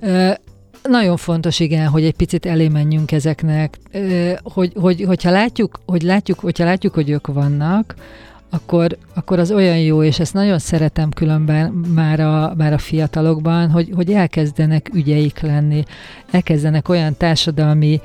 Ö, 0.00 0.30
nagyon 0.82 1.16
fontos, 1.16 1.60
igen, 1.60 1.88
hogy 1.88 2.04
egy 2.04 2.14
picit 2.14 2.46
elé 2.46 2.68
menjünk 2.68 3.12
ezeknek, 3.12 3.78
hogy, 4.42 4.72
hogy, 4.74 5.04
hogyha 5.06 5.30
látjuk, 5.30 5.80
hogy 5.86 6.02
látjuk, 6.02 6.38
hogyha 6.38 6.64
látjuk, 6.64 6.94
hogy 6.94 7.10
ők 7.10 7.26
vannak, 7.26 7.94
akkor, 8.50 8.96
akkor 9.14 9.38
az 9.38 9.50
olyan 9.50 9.78
jó, 9.78 10.02
és 10.02 10.20
ezt 10.20 10.34
nagyon 10.34 10.58
szeretem 10.58 11.10
különben 11.10 11.70
már 11.72 12.20
a, 12.20 12.54
már 12.56 12.72
a 12.72 12.78
fiatalokban, 12.78 13.70
hogy, 13.70 13.90
hogy 13.94 14.12
elkezdenek 14.12 14.90
ügyeik 14.92 15.40
lenni, 15.40 15.84
elkezdenek 16.30 16.88
olyan 16.88 17.16
társadalmi 17.16 18.00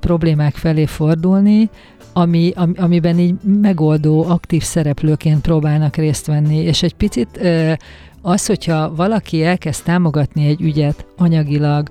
problémák 0.00 0.54
felé 0.54 0.84
fordulni, 0.84 1.70
ami, 2.12 2.52
am, 2.54 2.74
amiben 2.76 3.18
így 3.18 3.34
megoldó, 3.60 4.24
aktív 4.28 4.62
szereplőként 4.62 5.40
próbálnak 5.40 5.96
részt 5.96 6.26
venni, 6.26 6.56
és 6.56 6.82
egy 6.82 6.94
picit 6.94 7.40
az, 8.22 8.46
hogyha 8.46 8.94
valaki 8.94 9.44
elkezd 9.44 9.84
támogatni 9.84 10.46
egy 10.46 10.60
ügyet 10.60 11.06
anyagilag, 11.16 11.88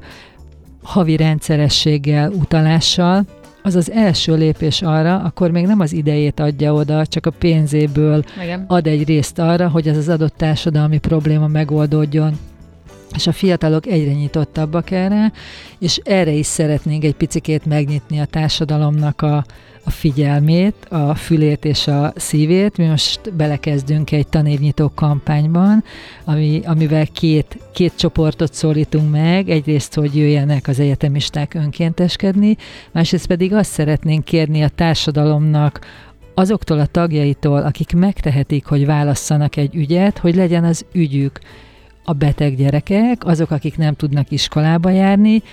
havi 0.83 1.15
rendszerességgel, 1.15 2.31
utalással, 2.31 3.25
az 3.65 3.75
az 3.75 3.91
első 3.91 4.35
lépés 4.35 4.81
arra, 4.81 5.19
akkor 5.19 5.51
még 5.51 5.65
nem 5.65 5.79
az 5.79 5.93
idejét 5.93 6.39
adja 6.39 6.73
oda, 6.73 7.05
csak 7.05 7.25
a 7.25 7.29
pénzéből 7.29 8.23
Igen. 8.43 8.65
ad 8.67 8.87
egy 8.87 9.07
részt 9.07 9.39
arra, 9.39 9.69
hogy 9.69 9.87
ez 9.87 9.97
az 9.97 10.09
adott 10.09 10.37
társadalmi 10.37 10.97
probléma 10.97 11.47
megoldódjon. 11.47 12.37
És 13.15 13.27
a 13.27 13.31
fiatalok 13.31 13.85
egyre 13.85 14.11
nyitottabbak 14.11 14.91
erre, 14.91 15.31
és 15.79 15.99
erre 16.03 16.31
is 16.31 16.45
szeretnénk 16.45 17.03
egy 17.03 17.15
picikét 17.15 17.65
megnyitni 17.65 18.19
a 18.19 18.25
társadalomnak 18.25 19.21
a, 19.21 19.45
a 19.85 19.89
figyelmét, 19.89 20.85
a 20.89 21.15
fülét 21.15 21.65
és 21.65 21.87
a 21.87 22.13
szívét. 22.15 22.77
Mi 22.77 22.85
most 22.85 23.33
belekezdünk 23.33 24.11
egy 24.11 24.27
tanévnyitó 24.27 24.91
kampányban, 24.95 25.83
ami, 26.23 26.61
amivel 26.65 27.07
két, 27.07 27.57
két 27.73 27.93
csoportot 27.95 28.53
szólítunk 28.53 29.11
meg. 29.11 29.49
Egyrészt, 29.49 29.93
hogy 29.93 30.15
jöjjenek 30.17 30.67
az 30.67 30.79
egyetemisták 30.79 31.53
önkénteskedni, 31.53 32.57
másrészt 32.91 33.27
pedig 33.27 33.53
azt 33.53 33.71
szeretnénk 33.71 34.23
kérni 34.23 34.63
a 34.63 34.69
társadalomnak, 34.69 35.79
azoktól 36.33 36.79
a 36.79 36.85
tagjaitól, 36.85 37.61
akik 37.61 37.93
megtehetik, 37.93 38.65
hogy 38.65 38.85
válasszanak 38.85 39.55
egy 39.55 39.75
ügyet, 39.75 40.17
hogy 40.17 40.35
legyen 40.35 40.63
az 40.63 40.85
ügyük 40.93 41.39
a 42.03 42.13
beteg 42.13 42.55
gyerekek, 42.55 43.25
azok, 43.25 43.51
akik 43.51 43.77
nem 43.77 43.95
tudnak 43.95 44.31
iskolába 44.31 44.89
járni, 44.89 45.43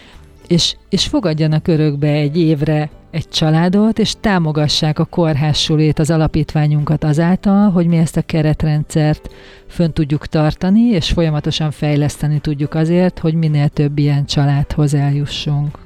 és, 0.46 0.76
és 0.88 1.06
fogadjanak 1.06 1.68
örökbe 1.68 2.08
egy 2.08 2.38
évre 2.38 2.90
egy 3.12 3.28
családot, 3.28 3.98
és 3.98 4.14
támogassák 4.20 4.98
a 4.98 5.04
kórházsulét, 5.04 5.98
az 5.98 6.10
alapítványunkat 6.10 7.04
azáltal, 7.04 7.70
hogy 7.70 7.86
mi 7.86 7.96
ezt 7.96 8.16
a 8.16 8.22
keretrendszert 8.22 9.30
fönn 9.68 9.90
tudjuk 9.90 10.26
tartani, 10.26 10.80
és 10.80 11.10
folyamatosan 11.10 11.70
fejleszteni 11.70 12.38
tudjuk 12.38 12.74
azért, 12.74 13.18
hogy 13.18 13.34
minél 13.34 13.68
több 13.68 13.98
ilyen 13.98 14.24
családhoz 14.26 14.94
eljussunk. 14.94 15.78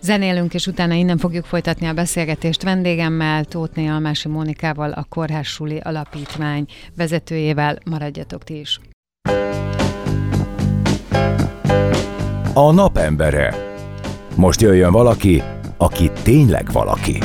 Zenélünk, 0.00 0.54
és 0.54 0.66
utána 0.66 0.94
innen 0.94 1.18
fogjuk 1.18 1.44
folytatni 1.44 1.86
a 1.86 1.92
beszélgetést 1.92 2.62
vendégemmel, 2.62 3.44
Tótné 3.44 3.86
Almási 3.86 4.28
Mónikával, 4.28 4.90
a 4.90 5.06
Kórház 5.08 5.46
Suli 5.46 5.78
Alapítvány 5.82 6.66
vezetőjével. 6.96 7.78
Maradjatok 7.90 8.44
ti 8.44 8.58
is. 8.58 8.80
A 12.54 12.72
napembere. 12.72 13.54
Most 14.34 14.60
jöjjön 14.60 14.92
valaki, 14.92 15.42
aki 15.76 16.10
tényleg 16.22 16.72
valaki. 16.72 17.18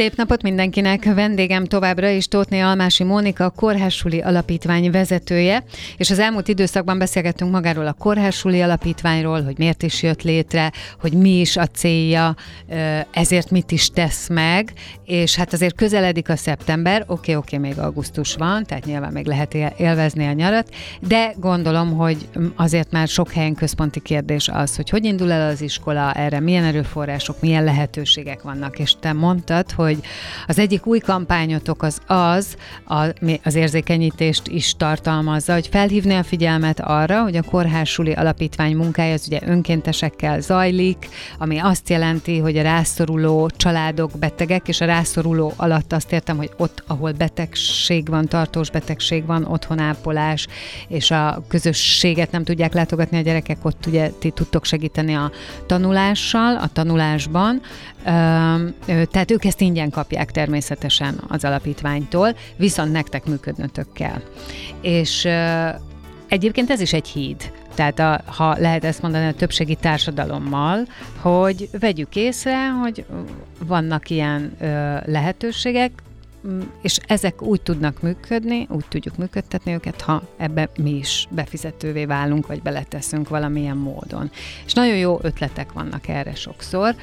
Szép 0.00 0.16
napot 0.16 0.42
mindenkinek! 0.42 1.04
Vendégem 1.14 1.64
továbbra 1.64 2.08
is 2.08 2.28
Tótné 2.28 2.60
Almási 2.60 3.04
Mónika, 3.04 3.44
a 3.44 3.50
Kórházsuli 3.50 4.20
Alapítvány 4.20 4.90
vezetője, 4.90 5.64
és 5.96 6.10
az 6.10 6.18
elmúlt 6.18 6.48
időszakban 6.48 6.98
beszélgettünk 6.98 7.50
magáról 7.50 7.86
a 7.86 7.92
Kórházsuli 7.92 8.60
Alapítványról, 8.60 9.42
hogy 9.42 9.58
miért 9.58 9.82
is 9.82 10.02
jött 10.02 10.22
létre, 10.22 10.72
hogy 11.00 11.12
mi 11.12 11.40
is 11.40 11.56
a 11.56 11.66
célja, 11.66 12.36
ezért 13.10 13.50
mit 13.50 13.70
is 13.70 13.88
tesz 13.88 14.28
meg, 14.28 14.72
és 15.04 15.36
hát 15.36 15.52
azért 15.52 15.74
közeledik 15.74 16.28
a 16.28 16.36
szeptember, 16.36 17.00
oké, 17.06 17.12
okay, 17.12 17.34
oké, 17.34 17.56
okay, 17.56 17.68
még 17.68 17.78
augusztus 17.78 18.34
van, 18.34 18.64
tehát 18.64 18.84
nyilván 18.84 19.12
még 19.12 19.26
lehet 19.26 19.54
élvezni 19.78 20.26
a 20.26 20.32
nyarat, 20.32 20.68
de 21.00 21.34
gondolom, 21.36 21.96
hogy 21.96 22.28
azért 22.56 22.90
már 22.90 23.08
sok 23.08 23.32
helyen 23.32 23.54
központi 23.54 24.00
kérdés 24.00 24.48
az, 24.48 24.76
hogy 24.76 24.90
hogy 24.90 25.04
indul 25.04 25.32
el 25.32 25.48
az 25.48 25.60
iskola, 25.60 26.12
erre 26.12 26.40
milyen 26.40 26.64
erőforrások, 26.64 27.40
milyen 27.40 27.64
lehetőségek 27.64 28.42
vannak, 28.42 28.78
és 28.78 28.94
te 29.00 29.12
mondtad, 29.12 29.70
hogy 29.70 29.89
az 30.46 30.58
egyik 30.58 30.86
új 30.86 30.98
kampányotok 30.98 31.82
az 31.82 31.98
az, 32.06 32.56
az 33.44 33.54
érzékenyítést 33.54 34.48
is 34.48 34.74
tartalmazza, 34.76 35.52
hogy 35.52 35.66
felhívni 35.66 36.14
a 36.14 36.22
figyelmet 36.22 36.80
arra, 36.80 37.22
hogy 37.22 37.36
a 37.36 37.42
Kórházsuli 37.42 38.12
Alapítvány 38.12 38.76
munkája 38.76 39.12
az 39.12 39.24
ugye 39.26 39.38
önkéntesekkel 39.44 40.40
zajlik, 40.40 41.08
ami 41.38 41.58
azt 41.58 41.88
jelenti, 41.88 42.38
hogy 42.38 42.56
a 42.56 42.62
rászoruló 42.62 43.50
családok 43.56 44.10
betegek, 44.18 44.68
és 44.68 44.80
a 44.80 44.84
rászoruló 44.84 45.52
alatt 45.56 45.92
azt 45.92 46.12
értem, 46.12 46.36
hogy 46.36 46.50
ott, 46.56 46.82
ahol 46.86 47.12
betegség 47.12 48.08
van, 48.08 48.26
tartós 48.26 48.70
betegség 48.70 49.26
van, 49.26 49.44
otthonápolás, 49.44 50.46
és 50.88 51.10
a 51.10 51.42
közösséget 51.48 52.30
nem 52.30 52.44
tudják 52.44 52.74
látogatni 52.74 53.18
a 53.18 53.22
gyerekek, 53.22 53.64
ott 53.64 53.86
ugye 53.86 54.10
ti 54.18 54.30
tudtok 54.30 54.64
segíteni 54.64 55.14
a 55.14 55.30
tanulással, 55.66 56.56
a 56.56 56.68
tanulásban, 56.72 57.60
tehát 58.84 59.30
ők 59.30 59.44
ezt 59.44 59.60
ingyen 59.60 59.79
kapják 59.88 60.30
természetesen 60.30 61.20
az 61.28 61.44
alapítványtól, 61.44 62.36
viszont 62.56 62.92
nektek 62.92 63.24
működnötök 63.24 63.92
kell. 63.92 64.22
És 64.80 65.28
egyébként 66.28 66.70
ez 66.70 66.80
is 66.80 66.92
egy 66.92 67.08
híd. 67.08 67.52
Tehát 67.74 67.98
a, 67.98 68.20
ha 68.32 68.56
lehet 68.58 68.84
ezt 68.84 69.02
mondani 69.02 69.26
a 69.26 69.32
többségi 69.32 69.74
társadalommal, 69.74 70.86
hogy 71.20 71.68
vegyük 71.80 72.16
észre, 72.16 72.68
hogy 72.68 73.04
vannak 73.66 74.10
ilyen 74.10 74.52
ö, 74.60 74.96
lehetőségek, 75.04 75.90
és 76.82 76.98
ezek 77.06 77.42
úgy 77.42 77.60
tudnak 77.60 78.02
működni, 78.02 78.66
úgy 78.70 78.84
tudjuk 78.88 79.16
működtetni 79.16 79.72
őket, 79.72 80.00
ha 80.00 80.22
ebbe 80.36 80.68
mi 80.82 80.90
is 80.90 81.28
befizetővé 81.30 82.04
válunk, 82.04 82.46
vagy 82.46 82.62
beleteszünk 82.62 83.28
valamilyen 83.28 83.76
módon. 83.76 84.30
És 84.66 84.72
nagyon 84.72 84.96
jó 84.96 85.18
ötletek 85.22 85.72
vannak 85.72 86.08
erre 86.08 86.34
sokszor. 86.34 86.94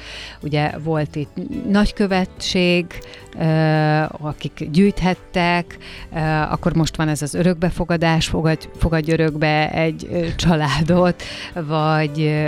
Ugye 0.42 0.70
volt 0.78 1.16
itt 1.16 1.30
nagykövetség, 1.68 2.86
akik 4.10 4.68
gyűjthettek, 4.70 5.78
akkor 6.50 6.74
most 6.74 6.96
van 6.96 7.08
ez 7.08 7.22
az 7.22 7.34
örökbefogadás, 7.34 8.26
fogadj, 8.26 8.68
fogadj 8.76 9.12
örökbe 9.12 9.72
egy 9.72 10.32
családot, 10.36 11.22
vagy 11.54 12.44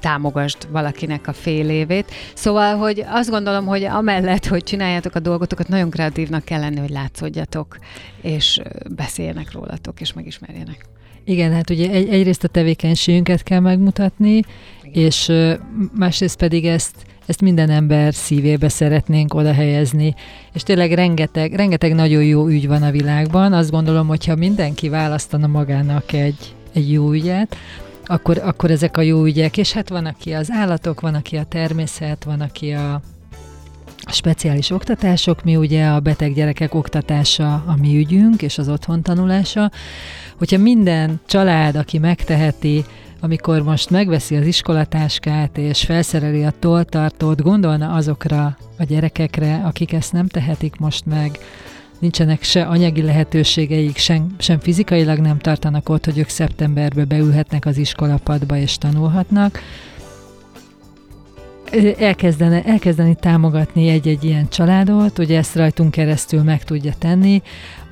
támogasd 0.00 0.68
valakinek 0.70 1.26
a 1.26 1.32
fél 1.32 1.68
évét. 1.68 2.10
Szóval, 2.34 2.76
hogy 2.76 3.04
azt 3.08 3.30
gondolom, 3.30 3.66
hogy 3.66 3.84
amellett, 3.84 4.46
hogy 4.46 4.62
csináljátok 4.62 5.14
a 5.14 5.20
dolgotokat, 5.20 5.68
nagyon 5.68 5.90
kreatívnak 5.90 6.44
kell 6.44 6.60
lenni, 6.60 6.78
hogy 6.78 6.90
látszódjatok, 6.90 7.78
és 8.20 8.60
beszéljenek 8.96 9.52
rólatok, 9.52 10.00
és 10.00 10.12
megismerjenek. 10.12 10.84
Igen, 11.24 11.52
hát 11.52 11.70
ugye 11.70 11.90
egy, 11.90 12.08
egyrészt 12.08 12.44
a 12.44 12.48
tevékenységünket 12.48 13.42
kell 13.42 13.60
megmutatni, 13.60 14.42
Igen. 14.82 15.04
és 15.04 15.32
másrészt 15.94 16.36
pedig 16.36 16.66
ezt 16.66 16.94
ezt 17.26 17.40
minden 17.40 17.70
ember 17.70 18.14
szívébe 18.14 18.68
szeretnénk 18.68 19.34
oda 19.34 19.52
helyezni, 19.52 20.14
és 20.52 20.62
tényleg 20.62 20.92
rengeteg, 20.92 21.52
rengeteg 21.52 21.94
nagyon 21.94 22.24
jó 22.24 22.46
ügy 22.46 22.66
van 22.66 22.82
a 22.82 22.90
világban. 22.90 23.52
Azt 23.52 23.70
gondolom, 23.70 24.06
hogyha 24.06 24.36
mindenki 24.36 24.88
választana 24.88 25.46
magának 25.46 26.12
egy, 26.12 26.54
egy 26.72 26.92
jó 26.92 27.12
ügyet, 27.12 27.56
akkor, 28.10 28.40
akkor 28.44 28.70
ezek 28.70 28.96
a 28.96 29.00
jó 29.00 29.24
ügyek, 29.24 29.56
és 29.56 29.72
hát 29.72 29.88
van, 29.88 30.06
aki 30.06 30.32
az 30.32 30.50
állatok, 30.50 31.00
van, 31.00 31.14
aki 31.14 31.36
a 31.36 31.44
természet, 31.44 32.24
van, 32.24 32.40
aki 32.40 32.70
a, 32.70 32.94
a 34.02 34.12
speciális 34.12 34.70
oktatások, 34.70 35.44
mi 35.44 35.56
ugye 35.56 35.86
a 35.86 36.00
beteg 36.00 36.34
gyerekek 36.34 36.74
oktatása 36.74 37.54
a 37.54 37.76
mi 37.80 37.96
ügyünk, 37.96 38.42
és 38.42 38.58
az 38.58 38.68
otthon 38.68 39.02
tanulása. 39.02 39.70
Hogyha 40.38 40.58
minden 40.58 41.20
család, 41.26 41.76
aki 41.76 41.98
megteheti, 41.98 42.84
amikor 43.20 43.62
most 43.62 43.90
megveszi 43.90 44.36
az 44.36 44.46
iskolatáskát 44.46 45.58
és 45.58 45.84
felszereli 45.84 46.44
a 46.44 46.52
toltartót, 46.58 47.42
gondolna 47.42 47.92
azokra 47.92 48.56
a 48.78 48.84
gyerekekre, 48.84 49.60
akik 49.64 49.92
ezt 49.92 50.12
nem 50.12 50.26
tehetik 50.26 50.76
most 50.76 51.06
meg, 51.06 51.38
nincsenek 52.00 52.42
se 52.42 52.62
anyagi 52.62 53.02
lehetőségeik, 53.02 53.96
sem, 53.96 54.34
sem 54.38 54.58
fizikailag 54.58 55.18
nem 55.18 55.38
tartanak 55.38 55.88
ott, 55.88 56.04
hogy 56.04 56.18
ők 56.18 56.28
szeptemberbe 56.28 57.04
beülhetnek 57.04 57.66
az 57.66 57.76
iskolapadba 57.76 58.56
és 58.56 58.78
tanulhatnak, 58.78 59.60
elkezdene, 61.98 62.64
elkezdeni 62.64 63.14
támogatni 63.14 63.88
egy-egy 63.88 64.24
ilyen 64.24 64.48
családot, 64.48 65.16
hogy 65.16 65.32
ezt 65.32 65.56
rajtunk 65.56 65.90
keresztül 65.90 66.42
meg 66.42 66.64
tudja 66.64 66.92
tenni, 66.98 67.42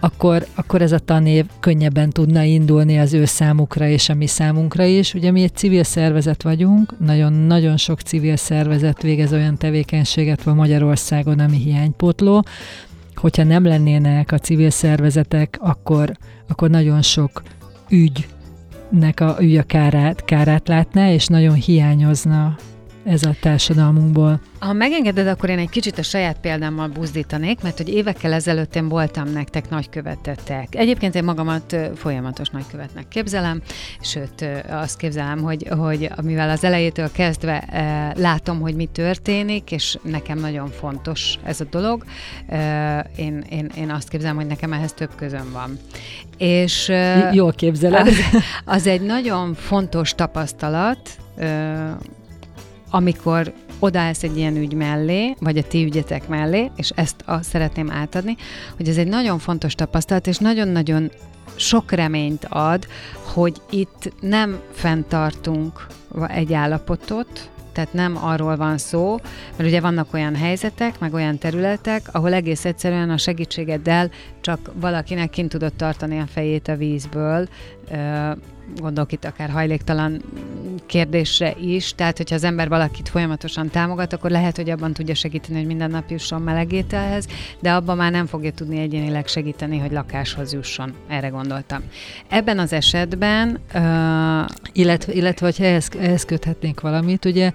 akkor, 0.01 0.47
akkor 0.55 0.83
ez 0.83 0.93
a 0.93 0.99
tanév 0.99 1.45
könnyebben 1.61 2.11
tudna 2.11 2.43
indulni 2.43 2.99
az 2.99 3.15
ő 3.15 3.25
számukra 3.25 3.89
és 3.89 4.09
a 4.09 4.15
mi 4.15 4.27
számunkra 4.27 4.85
is. 4.85 5.15
Ugye 5.15 5.31
mi 5.31 5.43
egy 5.43 5.55
civil 5.55 5.83
szervezet 5.83 6.43
vagyunk, 6.43 6.95
nagyon-nagyon 6.99 7.77
sok 7.77 8.01
civil 8.01 8.37
szervezet 8.37 9.03
végez 9.03 9.33
olyan 9.33 9.57
tevékenységet 9.57 10.43
van 10.43 10.57
Magyarországon, 10.57 11.39
ami 11.39 11.57
hiánypótló, 11.57 12.45
hogyha 13.19 13.45
nem 13.45 13.65
lennének 13.65 14.33
a 14.33 14.39
civil 14.39 14.71
szervezetek, 14.71 15.59
akkor, 15.61 16.17
akkor 16.49 16.71
nagyon 16.71 17.03
sok 17.03 17.43
ügy 17.89 18.29
nek 18.91 19.21
a, 19.21 19.37
ő 19.41 19.59
a 19.59 19.63
kárát, 19.63 20.25
kárát 20.25 20.69
látná, 20.69 21.11
és 21.11 21.27
nagyon 21.27 21.55
hiányozna 21.55 22.57
ez 23.09 23.23
a 23.23 23.35
társadalmunkból. 23.41 24.41
Ha 24.59 24.73
megengeded, 24.73 25.27
akkor 25.27 25.49
én 25.49 25.59
egy 25.59 25.69
kicsit 25.69 25.99
a 25.99 26.03
saját 26.03 26.41
példámmal 26.41 26.89
buzdítanék, 26.89 27.63
mert 27.63 27.77
hogy 27.77 27.89
évekkel 27.89 28.33
ezelőtt 28.33 28.77
én 28.77 28.89
voltam 28.89 29.33
nektek 29.33 29.71
nagykövetetek. 29.71 30.75
Egyébként 30.75 31.15
én 31.15 31.25
magamat 31.25 31.77
folyamatos 31.95 32.49
nagykövetnek 32.49 33.09
képzelem, 33.09 33.63
sőt 34.01 34.45
azt 34.69 34.97
képzelem, 34.97 35.43
hogy, 35.43 35.69
hogy 35.79 36.11
mivel 36.23 36.51
az 36.51 36.65
elejétől 36.65 37.11
kezdve 37.13 37.65
látom, 38.17 38.61
hogy 38.61 38.75
mi 38.75 38.89
történik, 38.93 39.73
és 39.73 39.99
nekem 40.03 40.39
nagyon 40.39 40.69
fontos 40.69 41.39
ez 41.45 41.61
a 41.61 41.65
dolog, 41.71 42.05
én, 43.17 43.45
én, 43.51 43.71
én 43.77 43.91
azt 43.91 44.09
képzelem, 44.09 44.37
hogy 44.37 44.47
nekem 44.47 44.73
ehhez 44.73 44.93
több 44.93 45.11
közöm 45.17 45.53
van. 45.53 45.79
És 46.37 46.93
Jól 47.33 47.53
képzeled. 47.53 48.07
Az, 48.07 48.17
az 48.65 48.87
egy 48.87 49.01
nagyon 49.01 49.55
fontos 49.55 50.15
tapasztalat, 50.15 50.99
amikor 52.91 53.53
odaállsz 53.79 54.23
egy 54.23 54.37
ilyen 54.37 54.57
ügy 54.57 54.73
mellé, 54.73 55.35
vagy 55.41 55.59
a 55.59 55.63
ti 55.63 55.85
ügyetek 55.85 56.29
mellé, 56.29 56.71
és 56.77 56.91
ezt 56.95 57.23
a, 57.27 57.43
szeretném 57.43 57.91
átadni, 57.91 58.37
hogy 58.77 58.89
ez 58.89 58.97
egy 58.97 59.09
nagyon 59.09 59.39
fontos 59.39 59.75
tapasztalat, 59.75 60.27
és 60.27 60.39
nagyon-nagyon 60.39 61.11
sok 61.57 61.93
reményt 61.93 62.47
ad, 62.49 62.87
hogy 63.23 63.61
itt 63.71 64.13
nem 64.21 64.61
fenntartunk 64.73 65.87
egy 66.29 66.53
állapotot, 66.53 67.51
tehát 67.73 67.93
nem 67.93 68.25
arról 68.25 68.57
van 68.57 68.79
szó, 68.79 69.17
mert 69.57 69.69
ugye 69.69 69.81
vannak 69.81 70.15
olyan 70.15 70.35
helyzetek, 70.35 70.99
meg 70.99 71.15
olyan 71.15 71.39
területek, 71.39 72.03
ahol 72.13 72.33
egész 72.33 72.65
egyszerűen 72.65 73.11
a 73.11 73.17
segítségeddel 73.17 74.11
csak 74.49 74.73
valakinek 74.75 75.31
kint 75.31 75.49
tudod 75.49 75.73
tartani 75.73 76.19
a 76.19 76.27
fejét 76.27 76.69
a 76.69 76.77
vízből, 76.77 77.49
gondolok 78.77 79.13
itt 79.13 79.25
akár 79.25 79.51
hajléktalan 79.51 80.23
kérdésre 80.87 81.55
is, 81.61 81.95
tehát 81.95 82.17
hogyha 82.17 82.35
az 82.35 82.45
ember 82.45 82.69
valakit 82.69 83.09
folyamatosan 83.09 83.69
támogat, 83.69 84.13
akkor 84.13 84.31
lehet, 84.31 84.57
hogy 84.57 84.71
abban 84.71 84.93
tudja 84.93 85.15
segíteni, 85.15 85.59
hogy 85.59 85.67
minden 85.67 85.91
nap 85.91 86.11
jusson 86.11 86.43
melegételhez, 86.43 87.27
de 87.61 87.73
abban 87.73 87.97
már 87.97 88.11
nem 88.11 88.27
fogja 88.27 88.53
tudni 88.53 88.79
egyénileg 88.79 89.27
segíteni, 89.27 89.79
hogy 89.79 89.93
lakáshoz 89.93 90.53
jusson. 90.53 90.95
Erre 91.09 91.29
gondoltam. 91.29 91.83
Ebben 92.29 92.59
az 92.59 92.73
esetben... 92.73 93.61
Uh... 93.75 94.45
Illetve, 94.73 95.13
illetve 95.13 95.47
hogy 95.47 95.57
ehhez, 95.65 95.89
ehhez 95.99 96.25
köthetnénk 96.25 96.81
valamit, 96.81 97.25
ugye 97.25 97.53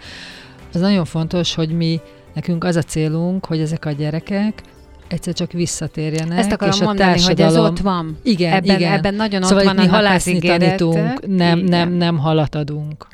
az 0.74 0.80
nagyon 0.80 1.06
fontos, 1.06 1.56
hogy 1.56 1.70
mi 1.70 2.02
Nekünk 2.34 2.64
az 2.64 2.76
a 2.76 2.82
célunk, 2.82 3.46
hogy 3.46 3.60
ezek 3.60 3.86
a 3.86 3.92
gyerekek 3.92 4.62
egyszer 5.08 5.34
csak 5.34 5.52
visszatérjenek. 5.52 6.38
Ezt 6.38 6.52
akarom 6.52 6.74
és 6.74 6.82
a 6.82 6.84
mondani, 6.84 7.22
hogy 7.22 7.42
ez 7.42 7.58
ott 7.58 7.80
van. 7.80 8.18
Igen, 8.24 8.54
ebben, 8.54 8.76
igen. 8.76 8.92
Ebben 8.92 9.14
nagyon 9.14 9.42
szóval 9.42 9.58
ott 9.58 9.74
van 9.74 9.86
mi 9.86 9.92
halászni 9.92 10.40
tanítunk, 10.40 11.28
nem, 11.28 11.60
nem, 11.60 11.94
nem 11.94 12.18
halat 12.18 12.56
adunk. 12.56 13.08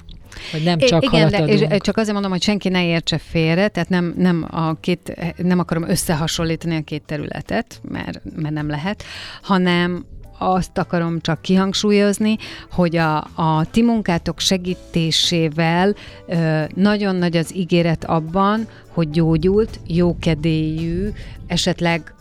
Vagy 0.52 0.64
nem 0.64 0.78
csak 0.78 1.04
Igen, 1.04 1.32
halat 1.32 1.46
de, 1.46 1.54
és 1.54 1.80
csak 1.80 1.98
azért 1.98 2.14
mondom, 2.14 2.32
hogy 2.32 2.42
senki 2.42 2.70
ne 2.70 2.86
értse 2.86 3.18
félre, 3.18 3.68
tehát 3.68 3.90
nem, 3.90 4.14
nem, 4.18 4.48
a 4.52 4.74
két, 4.80 5.34
nem 5.38 5.60
akarom 5.60 5.90
összehasonlítani 5.90 6.76
a 6.76 6.82
két 6.82 7.04
területet, 7.06 7.82
mert, 7.90 8.22
mert 8.36 8.54
nem 8.54 8.70
lehet, 8.70 9.04
hanem 9.42 10.06
azt 10.40 10.78
akarom 10.78 11.22
csak 11.22 11.42
kihangsúlyozni, 11.42 12.38
hogy 12.72 12.96
a, 12.96 13.18
a 13.18 13.66
ti 13.72 13.82
munkátok 13.82 14.40
segítésével 14.40 15.96
ö, 16.28 16.64
nagyon 16.76 17.16
nagy 17.16 17.38
az 17.38 17.56
ígéret 17.56 18.06
abban, 18.06 18.68
hogy 18.90 19.10
gyógyult, 19.10 19.80
jókedélyű, 19.88 21.10
esetleg 21.48 22.14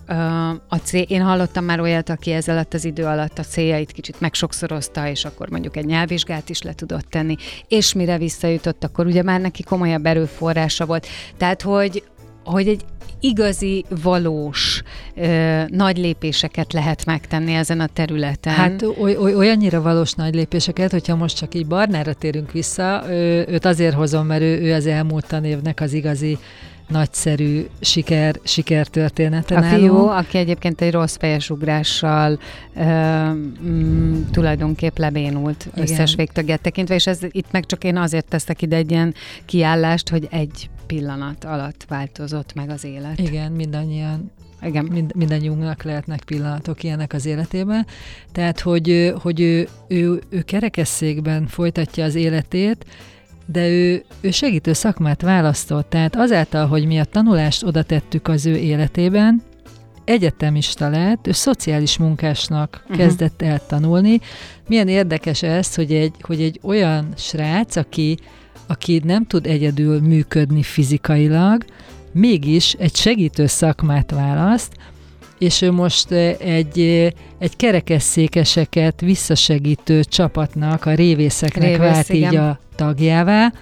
a 0.69 0.77
cél, 0.77 1.03
én 1.03 1.23
hallottam 1.23 1.65
már 1.65 1.81
olyat, 1.81 2.09
aki 2.09 2.33
ez 2.33 2.49
az 2.71 2.85
idő 2.85 3.05
alatt 3.05 3.39
a 3.39 3.43
céljait 3.43 3.93
kicsit 3.93 4.21
megsokszorozta, 4.21 5.09
és 5.09 5.25
akkor 5.25 5.51
mondjuk 5.51 5.77
egy 5.77 5.85
nyelvvizsgát 5.85 6.49
is 6.49 6.63
le 6.63 6.73
tudott 6.73 7.09
tenni, 7.11 7.37
és 7.69 7.93
mire 7.93 8.19
visszajutott, 8.19 8.85
akkor 8.85 9.07
ugye 9.07 9.23
már 9.23 9.41
neki 9.41 9.63
komolyabb 9.63 10.07
erőforrása 10.07 10.87
volt. 10.87 11.07
Tehát, 11.37 11.63
hogy, 11.63 12.03
hogy 12.45 12.69
egy 12.69 12.85
igazi, 13.21 13.85
valós 14.03 14.83
ö, 15.15 15.63
nagy 15.67 15.99
lépéseket 15.99 16.73
lehet 16.73 17.05
megtenni 17.05 17.55
ezen 17.55 17.81
a 17.81 17.87
területen. 17.87 18.53
Hát 18.53 18.83
oly, 18.83 19.17
oly, 19.17 19.35
olyannyira 19.35 19.83
valós 19.83 20.13
nagy 20.13 20.35
lépéseket, 20.35 20.91
hogyha 20.91 21.17
most 21.17 21.37
csak 21.37 21.55
így 21.55 21.67
Barnára 21.67 22.13
térünk 22.13 22.53
vissza, 22.53 23.05
ő, 23.09 23.47
őt 23.49 23.65
azért 23.65 23.95
hozom, 23.95 24.27
mert 24.27 24.43
ő, 24.43 24.61
ő 24.61 24.75
az 24.75 24.87
elmúlt 24.87 25.27
tanévnek 25.27 25.81
az 25.81 25.93
igazi 25.93 26.39
nagyszerű 26.89 27.67
siker, 27.81 28.41
sikertörténete 28.43 29.57
A 29.57 29.61
nálunk. 29.61 29.81
fiú, 29.81 29.97
aki 29.97 30.39
egyébként 30.39 30.81
egy 30.81 30.93
rossz 30.93 31.17
fejes 31.17 31.51
ugrással 31.51 32.39
ö, 32.77 32.83
mm, 33.63 34.23
tulajdonképp 34.31 34.97
lebénult 34.97 35.69
Igen. 35.73 35.83
összes 35.83 36.15
végtagját 36.15 36.61
tekintve, 36.61 36.95
és 36.95 37.07
ez 37.07 37.19
itt 37.31 37.51
meg 37.51 37.67
csak 37.67 37.85
én 37.85 37.97
azért 37.97 38.29
teszek 38.29 38.63
ide 38.63 38.77
egy 38.77 38.91
ilyen 38.91 39.15
kiállást, 39.45 40.09
hogy 40.09 40.29
egy 40.31 40.71
pillanat 40.87 41.45
alatt 41.45 41.85
változott 41.89 42.55
meg 42.55 42.71
az 42.71 42.85
élet. 42.85 43.19
Igen, 43.19 43.53
mindannyian 43.53 44.31
igen. 44.63 44.85
Mind, 44.85 45.15
mindannyiunknak 45.15 45.83
lehetnek 45.83 46.23
pillanatok 46.27 46.83
ilyenek 46.83 47.13
az 47.13 47.27
életében. 47.27 47.87
Tehát, 48.33 48.61
hogy, 48.61 49.15
hogy 49.23 49.41
ő, 49.41 49.69
ő, 49.89 50.21
ő 50.29 50.43
kerekesszékben 50.43 51.47
folytatja 51.47 52.05
az 52.05 52.15
életét, 52.15 52.85
de 53.53 53.69
ő, 53.69 54.05
ő 54.21 54.31
segítő 54.31 54.73
szakmát 54.73 55.23
választott, 55.23 55.91
tehát 55.91 56.17
azáltal, 56.17 56.67
hogy 56.67 56.87
mi 56.87 56.99
a 56.99 57.05
tanulást 57.05 57.65
oda 57.65 57.83
tettük 57.83 58.29
az 58.29 58.47
ő 58.47 58.57
életében, 58.57 59.43
egyetemista 60.05 60.89
lett, 60.89 61.27
ő 61.27 61.33
szociális 61.33 61.99
munkásnak 61.99 62.81
uh-huh. 62.83 62.97
kezdett 62.97 63.43
el 63.43 63.67
tanulni. 63.67 64.21
Milyen 64.69 64.89
érdekes 64.89 65.43
ez, 65.43 65.75
hogy 65.75 65.93
egy, 65.93 66.15
hogy 66.21 66.43
egy 66.43 66.61
olyan 66.63 67.13
srác, 67.17 67.77
aki, 67.77 68.19
aki 68.67 69.01
nem 69.05 69.27
tud 69.27 69.47
egyedül 69.47 70.01
működni 70.01 70.63
fizikailag, 70.63 71.65
mégis 72.13 72.73
egy 72.73 72.97
segítő 72.97 73.47
szakmát 73.47 74.11
választ, 74.11 74.73
és 75.39 75.63
ő 75.63 75.71
most 75.71 76.11
egy, 76.11 76.81
egy 77.39 77.57
kerekesszékeseket 77.57 79.01
visszasegítő 79.01 80.05
csapatnak, 80.05 80.85
a 80.85 80.95
révészeknek 80.95 81.63
Révész, 81.63 81.79
vált 81.79 82.09
igen. 82.09 82.33
így 82.33 82.39
a 82.39 82.59
tagjává, 82.77 83.53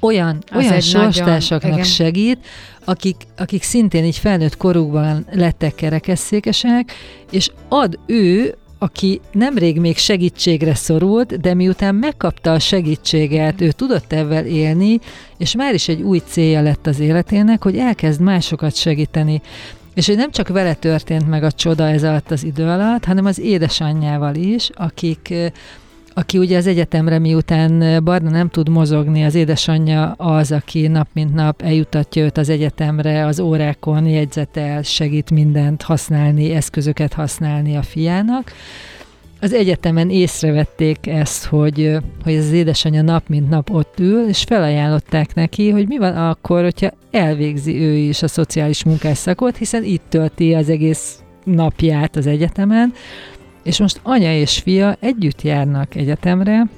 olyan, 0.00 0.42
Az 0.50 0.64
olyan 0.64 0.80
sorstársaknak 0.80 1.70
nagyon, 1.70 1.84
segít, 1.84 2.38
akik, 2.84 3.16
akik 3.36 3.62
szintén 3.62 4.04
így 4.04 4.18
felnőtt 4.18 4.56
korukban 4.56 5.26
lettek 5.32 5.74
kerekesszékesek, 5.74 6.92
és 7.30 7.50
ad 7.68 7.98
ő 8.06 8.56
aki 8.78 9.20
nemrég 9.32 9.80
még 9.80 9.96
segítségre 9.96 10.74
szorult, 10.74 11.40
de 11.40 11.54
miután 11.54 11.94
megkapta 11.94 12.52
a 12.52 12.58
segítséget, 12.58 13.60
ő 13.60 13.70
tudott 13.70 14.12
ebben 14.12 14.46
élni, 14.46 14.98
és 15.38 15.54
már 15.54 15.74
is 15.74 15.88
egy 15.88 16.02
új 16.02 16.18
célja 16.18 16.62
lett 16.62 16.86
az 16.86 17.00
életének, 17.00 17.62
hogy 17.62 17.76
elkezd 17.76 18.20
másokat 18.20 18.74
segíteni. 18.74 19.40
És 19.98 20.06
hogy 20.06 20.16
nem 20.16 20.30
csak 20.30 20.48
vele 20.48 20.74
történt 20.74 21.28
meg 21.28 21.42
a 21.42 21.52
csoda 21.52 21.88
ez 21.88 22.04
alatt 22.04 22.30
az 22.30 22.44
idő 22.44 22.68
alatt, 22.68 23.04
hanem 23.04 23.24
az 23.24 23.38
édesanyjával 23.38 24.34
is, 24.34 24.70
akik 24.74 25.34
aki 26.14 26.38
ugye 26.38 26.56
az 26.56 26.66
egyetemre 26.66 27.18
miután 27.18 28.04
Barna 28.04 28.30
nem 28.30 28.48
tud 28.48 28.68
mozogni, 28.68 29.24
az 29.24 29.34
édesanyja 29.34 30.12
az, 30.12 30.52
aki 30.52 30.86
nap 30.86 31.08
mint 31.12 31.34
nap 31.34 31.62
eljutatja 31.62 32.24
őt 32.24 32.38
az 32.38 32.48
egyetemre, 32.48 33.26
az 33.26 33.40
órákon 33.40 34.06
jegyzetel, 34.06 34.82
segít 34.82 35.30
mindent 35.30 35.82
használni, 35.82 36.54
eszközöket 36.54 37.12
használni 37.12 37.76
a 37.76 37.82
fiának. 37.82 38.52
Az 39.40 39.52
egyetemen 39.52 40.10
észrevették 40.10 41.06
ezt, 41.06 41.44
hogy, 41.44 41.96
hogy 42.24 42.36
az 42.36 42.52
édesanyja 42.52 43.02
nap 43.02 43.28
mint 43.28 43.48
nap 43.48 43.70
ott 43.70 44.00
ül, 44.00 44.28
és 44.28 44.42
felajánlották 44.42 45.34
neki, 45.34 45.70
hogy 45.70 45.88
mi 45.88 45.98
van 45.98 46.16
akkor, 46.16 46.62
hogyha 46.62 46.90
elvégzi 47.10 47.80
ő 47.80 47.94
is 47.94 48.22
a 48.22 48.28
szociális 48.28 48.84
munkásszakot, 48.84 49.56
hiszen 49.56 49.84
itt 49.84 50.02
tölti 50.08 50.54
az 50.54 50.68
egész 50.68 51.22
napját 51.44 52.16
az 52.16 52.26
egyetemen, 52.26 52.92
és 53.62 53.78
most 53.78 54.00
anya 54.02 54.34
és 54.34 54.58
fia 54.58 54.96
együtt 55.00 55.42
járnak 55.42 55.94
egyetemre, 55.94 56.68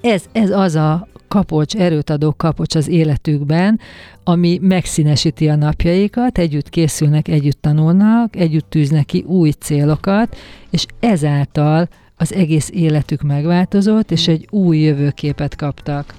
ez, 0.00 0.24
ez 0.32 0.50
az 0.50 0.74
a 0.74 1.08
kapocs, 1.28 1.76
erőt 1.76 2.10
adó 2.10 2.34
kapocs 2.36 2.74
az 2.74 2.88
életükben, 2.88 3.80
ami 4.24 4.58
megszínesíti 4.62 5.48
a 5.48 5.56
napjaikat, 5.56 6.38
együtt 6.38 6.68
készülnek, 6.68 7.28
együtt 7.28 7.62
tanulnak, 7.62 8.36
együtt 8.36 8.70
tűznek 8.70 9.04
ki 9.04 9.24
új 9.26 9.50
célokat, 9.50 10.36
és 10.70 10.86
ezáltal 11.00 11.88
az 12.16 12.32
egész 12.32 12.70
életük 12.72 13.22
megváltozott, 13.22 14.10
és 14.10 14.28
egy 14.28 14.46
új 14.50 14.78
jövőképet 14.78 15.56
kaptak. 15.56 16.14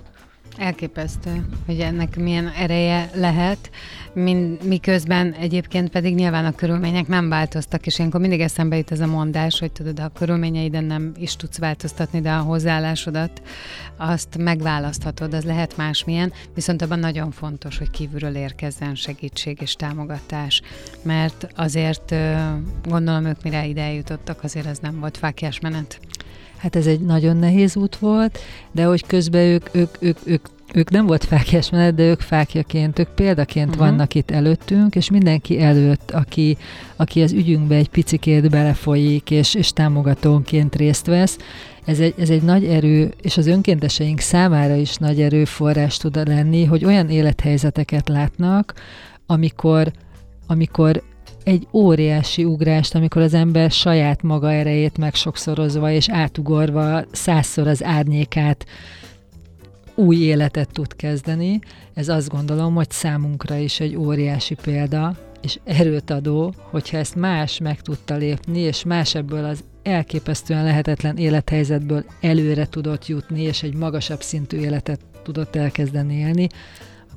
Elképesztő, 0.60 1.46
hogy 1.66 1.80
ennek 1.80 2.16
milyen 2.16 2.48
ereje 2.48 3.10
lehet, 3.14 3.70
mind, 4.14 4.64
miközben 4.64 5.34
egyébként 5.34 5.90
pedig 5.90 6.16
nyilván 6.16 6.46
a 6.46 6.56
körülmények 6.56 7.08
nem 7.08 7.30
változtak, 7.30 7.86
és 7.86 7.98
ilyenkor 7.98 8.20
mindig 8.20 8.40
eszembe 8.40 8.78
jut 8.78 8.92
ez 8.92 9.00
a 9.00 9.08
mondás, 9.08 9.60
hogy 9.60 9.72
tudod, 9.72 10.00
a 10.00 10.12
körülményeiden 10.14 10.84
nem 10.84 11.12
is 11.18 11.36
tudsz 11.36 11.58
változtatni, 11.58 12.22
de 12.22 12.32
a 12.32 12.42
hozzáállásodat 12.42 13.42
azt 13.98 14.38
megválaszthatod, 14.38 15.34
az 15.34 15.44
lehet 15.44 15.78
másmilyen, 15.78 16.34
viszont 16.54 16.82
abban 16.82 17.00
nagyon 17.00 17.32
fontos, 17.32 17.78
hogy 17.78 17.90
kívülről 17.90 18.36
érkezzen 18.36 18.96
segítség 18.96 19.58
és 19.62 19.74
támogatás, 19.74 20.62
mert 21.02 21.48
azért 21.56 22.16
gondolom 22.84 23.26
ők 23.26 23.44
mire 23.44 23.66
ide 23.66 23.82
eljutottak, 23.82 24.44
azért 24.44 24.66
ez 24.66 24.80
nem 24.80 25.00
volt 25.00 25.18
fákjás 25.18 25.60
menet. 25.60 26.00
Hát 26.60 26.76
ez 26.76 26.88
egy 26.88 27.00
nagyon 27.00 27.38
nehéz 27.38 27.76
út 27.76 27.96
volt, 27.96 28.40
de 28.72 28.84
hogy 28.84 29.06
közben 29.06 29.42
ők, 29.42 29.70
ők, 29.72 29.96
ők, 30.00 30.18
ők 30.24 30.46
ők 30.74 30.90
nem 30.90 31.06
volt 31.06 31.24
fákjás 31.24 31.70
menet, 31.70 31.96
de 31.96 32.04
ők 32.04 32.22
fákjaként, 32.22 33.00
ők 33.00 33.08
példaként 33.08 33.70
uh-huh. 33.70 33.86
vannak 33.86 34.16
itt 34.16 34.32
előttünk, 34.32 34.96
és 34.96 35.10
mindenki 35.10 35.62
előtt, 35.62 36.12
aki, 36.12 36.58
aki 36.96 37.22
az 37.22 37.32
ügyünkbe 37.32 37.76
egy 37.76 37.90
picikét 37.90 38.50
belefolyik, 38.50 39.32
és, 39.32 39.56
és 39.56 39.74
támogatónként 39.74 40.76
részt 40.76 41.06
vesz, 41.06 41.38
ez 41.86 42.00
egy, 42.00 42.14
ez 42.18 42.30
egy 42.30 42.42
nagy 42.42 42.66
erő, 42.66 43.14
és 43.22 43.38
az 43.38 43.48
önkénteseink 43.48 44.20
számára 44.20 44.76
is 44.76 44.96
nagy 44.96 45.22
erőforrás 45.22 45.98
tud 45.98 46.28
lenni, 46.28 46.66
hogy 46.66 46.86
olyan 46.86 47.10
élethelyzeteket 47.10 48.10
látnak, 48.10 48.74
amikor, 49.26 49.92
amikor 50.48 51.04
egy 51.44 51.68
óriási 51.74 52.44
ugrást, 52.44 52.96
amikor 52.96 53.22
az 53.22 53.34
ember 53.34 53.72
saját 53.72 54.22
maga 54.22 54.52
erejét 54.52 54.98
megsokszorozva 54.98 55.92
és 55.92 56.10
átugorva 56.10 57.04
százszor 57.12 57.68
az 57.68 57.84
árnyékát 57.84 58.66
új 59.96 60.16
életet 60.16 60.70
tud 60.72 60.96
kezdeni. 60.96 61.60
Ez 61.94 62.10
azt 62.10 62.30
gondolom, 62.30 62.76
hogy 62.76 62.92
számunkra 62.92 63.56
is 63.56 63.80
egy 63.80 63.96
óriási 63.96 64.56
példa, 64.62 65.16
és 65.42 65.60
erőt 65.64 66.10
adó, 66.10 66.54
hogyha 66.70 66.98
ezt 66.98 67.16
más 67.16 67.60
meg 67.60 67.82
tudta 67.82 68.16
lépni, 68.16 68.60
és 68.60 68.84
más 68.84 69.16
ebből 69.16 69.46
az 69.46 69.64
elképesztően 69.84 70.64
lehetetlen 70.64 71.18
élethelyzetből 71.18 72.04
előre 72.22 72.68
tudott 72.68 73.08
jutni, 73.08 73.42
és 73.42 73.64
egy 73.64 73.74
magasabb 73.74 74.22
szintű 74.22 74.58
életet 74.58 75.00
tudott 75.24 75.56
elkezdeni 75.56 76.14
élni, 76.14 76.48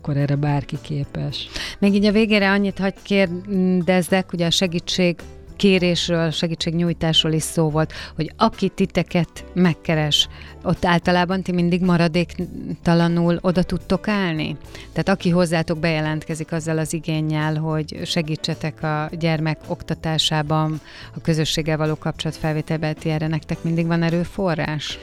akkor 0.03 0.17
erre 0.17 0.37
bárki 0.37 0.77
képes. 0.81 1.49
Még 1.79 1.95
így 1.95 2.05
a 2.05 2.13
végére 2.13 2.51
annyit 2.51 2.79
hagy 2.79 2.95
kérdezzek, 3.03 4.33
ugye 4.33 4.47
a 4.47 4.51
segítség 4.51 5.17
kérésről, 5.57 6.31
segítségnyújtásról 6.31 7.33
is 7.33 7.43
szó 7.43 7.71
volt, 7.71 7.93
hogy 8.17 8.33
aki 8.37 8.69
titeket 8.69 9.45
megkeres, 9.55 10.29
ott 10.63 10.85
általában 10.85 11.43
ti 11.43 11.53
mindig 11.53 11.81
maradéktalanul 11.81 13.39
oda 13.41 13.63
tudtok 13.63 14.09
állni? 14.09 14.57
Tehát 14.93 15.09
aki 15.09 15.31
hozzátok 15.31 15.79
bejelentkezik 15.79 16.53
azzal 16.53 16.79
az 16.79 16.93
igényel, 16.93 17.57
hogy 17.57 18.01
segítsetek 18.05 18.83
a 18.83 19.11
gyermek 19.19 19.59
oktatásában, 19.67 20.81
a 21.15 21.21
közösséggel 21.21 21.77
való 21.77 21.95
kapcsolatfelvételben, 21.95 22.95
ti 22.95 23.11
erre 23.11 23.27
nektek 23.27 23.63
mindig 23.63 23.87
van 23.87 24.03
erőforrás? 24.03 24.99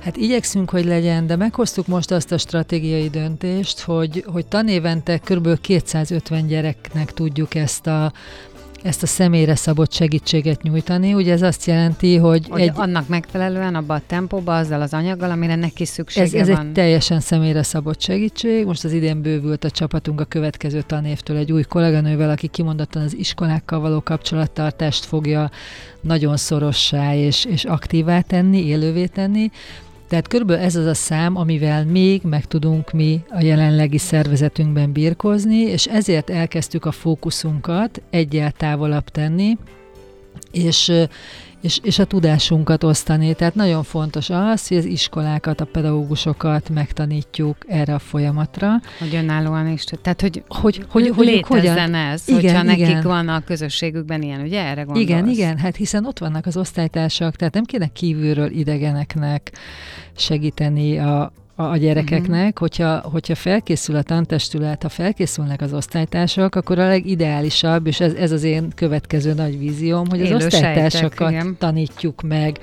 Hát 0.00 0.16
igyekszünk, 0.16 0.70
hogy 0.70 0.84
legyen, 0.84 1.26
de 1.26 1.36
meghoztuk 1.36 1.86
most 1.86 2.10
azt 2.10 2.32
a 2.32 2.38
stratégiai 2.38 3.08
döntést, 3.08 3.80
hogy, 3.80 4.24
hogy 4.26 4.46
tanévente 4.46 5.18
kb. 5.18 5.60
250 5.60 6.46
gyereknek 6.46 7.12
tudjuk 7.12 7.54
ezt 7.54 7.86
a 7.86 8.12
ezt 8.82 9.02
a 9.02 9.06
személyre 9.06 9.54
szabott 9.54 9.92
segítséget 9.92 10.62
nyújtani. 10.62 11.14
Ugye 11.14 11.32
ez 11.32 11.42
azt 11.42 11.66
jelenti, 11.66 12.16
hogy... 12.16 12.46
hogy 12.48 12.60
egy, 12.60 12.70
annak 12.74 13.08
megfelelően 13.08 13.74
abban 13.74 13.96
a 13.96 14.02
tempóban, 14.06 14.56
azzal 14.56 14.80
az 14.80 14.94
anyaggal, 14.94 15.30
amire 15.30 15.54
neki 15.54 15.84
szüksége 15.84 16.24
ez, 16.24 16.48
ez 16.48 16.48
van. 16.48 16.66
egy 16.66 16.72
teljesen 16.72 17.20
személyre 17.20 17.62
szabott 17.62 18.00
segítség. 18.00 18.66
Most 18.66 18.84
az 18.84 18.92
idén 18.92 19.22
bővült 19.22 19.64
a 19.64 19.70
csapatunk 19.70 20.20
a 20.20 20.24
következő 20.24 20.82
tanévtől 20.82 21.36
egy 21.36 21.52
új 21.52 21.62
kolléganővel, 21.62 22.30
aki 22.30 22.46
kimondottan 22.46 23.02
az 23.02 23.16
iskolákkal 23.16 23.80
való 23.80 24.00
kapcsolattartást 24.00 25.04
fogja 25.04 25.50
nagyon 26.00 26.36
szorossá 26.36 27.14
és, 27.14 27.44
és 27.44 27.64
aktívá 27.64 28.20
tenni, 28.20 28.66
élővé 28.66 29.06
tenni. 29.06 29.50
Tehát 30.10 30.28
körülbelül 30.28 30.62
ez 30.64 30.76
az 30.76 30.86
a 30.86 30.94
szám, 30.94 31.36
amivel 31.36 31.84
még 31.84 32.22
meg 32.22 32.44
tudunk 32.44 32.92
mi 32.92 33.20
a 33.28 33.42
jelenlegi 33.42 33.98
szervezetünkben 33.98 34.92
birkozni, 34.92 35.56
és 35.56 35.86
ezért 35.86 36.30
elkezdtük 36.30 36.84
a 36.84 36.90
fókuszunkat 36.90 38.02
egyel 38.10 38.50
távolabb 38.50 39.04
tenni, 39.04 39.56
és 40.52 40.92
és, 41.60 41.78
és 41.82 41.98
a 41.98 42.04
tudásunkat 42.04 42.84
osztani. 42.84 43.34
Tehát 43.34 43.54
nagyon 43.54 43.82
fontos 43.82 44.30
az, 44.30 44.68
hogy 44.68 44.76
az 44.76 44.84
iskolákat, 44.84 45.60
a 45.60 45.64
pedagógusokat 45.64 46.68
megtanítjuk 46.68 47.56
erre 47.68 47.94
a 47.94 47.98
folyamatra. 47.98 48.80
Hogy 48.98 49.14
önállóan 49.14 49.68
is. 49.68 49.84
Tehát, 49.84 50.20
hogy, 50.20 50.42
hogy, 50.48 50.84
hogy, 50.88 51.08
hogy 51.08 51.26
létezzen 51.26 51.72
hogyan... 51.72 51.94
ez, 51.94 52.22
igen, 52.28 52.40
hogyha 52.40 52.72
igen. 52.72 52.88
nekik 52.88 53.02
van 53.02 53.28
a 53.28 53.40
közösségükben 53.44 54.22
ilyen, 54.22 54.40
ugye 54.40 54.62
erre 54.62 54.82
gondolsz? 54.82 55.08
Igen, 55.08 55.28
igen, 55.28 55.58
hát 55.58 55.76
hiszen 55.76 56.06
ott 56.06 56.18
vannak 56.18 56.46
az 56.46 56.56
osztálytársak, 56.56 57.36
tehát 57.36 57.54
nem 57.54 57.64
kéne 57.64 57.86
kívülről 57.86 58.50
idegeneknek 58.50 59.52
segíteni 60.16 60.98
a, 60.98 61.32
a, 61.60 61.70
a 61.70 61.76
gyerekeknek, 61.76 62.46
uh-huh. 62.46 62.58
hogyha, 62.58 62.98
hogyha 62.98 63.34
felkészül 63.34 63.96
a 63.96 64.02
tantestület, 64.02 64.82
ha 64.82 64.88
felkészülnek 64.88 65.60
az 65.60 65.72
osztálytársak, 65.72 66.54
akkor 66.54 66.78
a 66.78 66.86
legideálisabb, 66.86 67.86
és 67.86 68.00
ez, 68.00 68.12
ez 68.12 68.32
az 68.32 68.42
én 68.42 68.68
következő 68.74 69.34
nagy 69.34 69.58
vízióm, 69.58 70.08
hogy 70.08 70.18
Élő 70.18 70.34
az 70.34 70.44
osztálytársakat 70.44 71.30
sejtek, 71.30 71.58
tanítjuk 71.58 72.22
meg, 72.22 72.58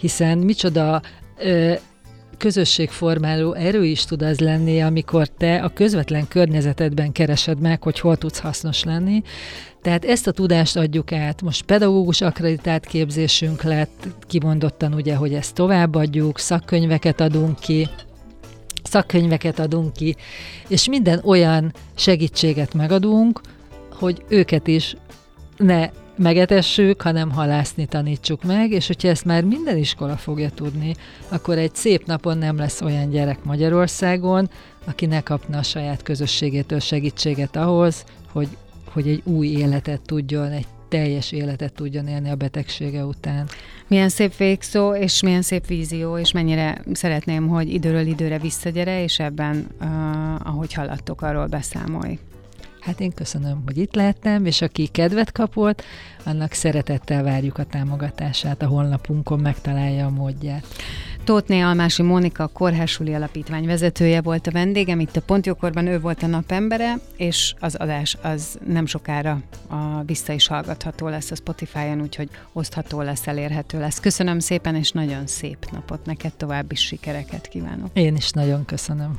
hiszen 0.00 0.38
micsoda 0.38 1.02
ö, 1.38 1.72
közösségformáló 2.36 3.52
erő 3.52 3.84
is 3.84 4.04
tud 4.04 4.22
az 4.22 4.40
lenni, 4.40 4.82
amikor 4.82 5.28
te 5.28 5.56
a 5.62 5.68
közvetlen 5.68 6.28
környezetedben 6.28 7.12
keresed 7.12 7.60
meg, 7.60 7.82
hogy 7.82 8.00
hol 8.00 8.16
tudsz 8.16 8.38
hasznos 8.38 8.84
lenni. 8.84 9.22
Tehát 9.82 10.04
ezt 10.04 10.26
a 10.26 10.32
tudást 10.32 10.76
adjuk 10.76 11.12
át. 11.12 11.42
Most 11.42 11.64
pedagógus 11.64 12.20
akreditált 12.20 12.86
képzésünk 12.86 13.62
lett, 13.62 14.06
kimondottan 14.26 14.94
ugye, 14.94 15.14
hogy 15.14 15.34
ezt 15.34 15.54
továbbadjuk, 15.54 16.38
szakkönyveket 16.38 17.20
adunk 17.20 17.58
ki, 17.58 17.88
szakkönyveket 18.82 19.58
adunk 19.58 19.92
ki, 19.92 20.16
és 20.68 20.88
minden 20.88 21.20
olyan 21.24 21.72
segítséget 21.94 22.74
megadunk, 22.74 23.40
hogy 23.92 24.24
őket 24.28 24.66
is 24.66 24.96
ne 25.56 25.90
megetessük, 26.16 27.02
hanem 27.02 27.30
halászni 27.30 27.86
tanítsuk 27.86 28.42
meg, 28.42 28.70
és 28.70 28.86
hogyha 28.86 29.08
ezt 29.08 29.24
már 29.24 29.44
minden 29.44 29.76
iskola 29.76 30.16
fogja 30.16 30.50
tudni, 30.50 30.94
akkor 31.28 31.58
egy 31.58 31.74
szép 31.74 32.06
napon 32.06 32.38
nem 32.38 32.56
lesz 32.56 32.80
olyan 32.80 33.10
gyerek 33.10 33.44
Magyarországon, 33.44 34.50
aki 34.84 35.06
ne 35.06 35.20
kapna 35.20 35.58
a 35.58 35.62
saját 35.62 36.02
közösségétől 36.02 36.80
segítséget 36.80 37.56
ahhoz, 37.56 38.04
hogy, 38.32 38.48
hogy 38.92 39.08
egy 39.08 39.22
új 39.24 39.46
életet 39.46 40.00
tudjon, 40.00 40.50
egy 40.50 40.66
teljes 40.88 41.32
életet 41.32 41.72
tudjon 41.72 42.06
élni 42.06 42.30
a 42.30 42.34
betegsége 42.34 43.04
után. 43.04 43.48
Milyen 43.86 44.08
szép 44.08 44.36
végszó, 44.36 44.94
és 44.94 45.22
milyen 45.22 45.42
szép 45.42 45.66
vízió, 45.66 46.18
és 46.18 46.32
mennyire 46.32 46.82
szeretném, 46.92 47.48
hogy 47.48 47.72
időről 47.72 48.06
időre 48.06 48.38
visszagyere, 48.38 49.02
és 49.02 49.18
ebben, 49.18 49.66
uh, 49.80 49.86
ahogy 50.48 50.72
haladtok, 50.72 51.22
arról 51.22 51.46
beszámolj. 51.46 52.18
Hát 52.84 53.00
én 53.00 53.12
köszönöm, 53.12 53.62
hogy 53.64 53.78
itt 53.78 53.94
lehettem, 53.94 54.44
és 54.46 54.62
aki 54.62 54.86
kedvet 54.86 55.32
kapott, 55.32 55.82
annak 56.24 56.52
szeretettel 56.52 57.22
várjuk 57.22 57.58
a 57.58 57.64
támogatását. 57.64 58.62
A 58.62 58.66
honlapunkon 58.66 59.40
megtalálja 59.40 60.06
a 60.06 60.10
módját. 60.10 60.66
Tótné 61.24 61.60
Almási 61.60 62.02
Mónika, 62.02 62.42
a 62.42 62.46
Kórhásuli 62.46 63.14
Alapítvány 63.14 63.66
vezetője 63.66 64.20
volt 64.20 64.46
a 64.46 64.50
vendégem, 64.50 65.00
itt 65.00 65.16
a 65.16 65.20
Pontjókorban 65.20 65.86
ő 65.86 66.00
volt 66.00 66.22
a 66.22 66.26
napembere, 66.26 66.94
és 67.16 67.54
az 67.58 67.74
adás 67.74 68.16
az 68.22 68.58
nem 68.66 68.86
sokára 68.86 69.38
a 69.68 70.02
vissza 70.06 70.32
is 70.32 70.46
hallgatható 70.46 71.08
lesz 71.08 71.30
a 71.30 71.34
Spotify-on, 71.34 72.00
úgyhogy 72.00 72.28
osztható 72.52 73.00
lesz, 73.00 73.26
elérhető 73.26 73.78
lesz. 73.78 74.00
Köszönöm 74.00 74.38
szépen, 74.38 74.74
és 74.74 74.90
nagyon 74.90 75.26
szép 75.26 75.66
napot 75.72 76.06
neked, 76.06 76.32
további 76.32 76.74
sikereket 76.74 77.48
kívánok. 77.48 77.90
Én 77.92 78.16
is 78.16 78.30
nagyon 78.30 78.64
köszönöm. 78.64 79.18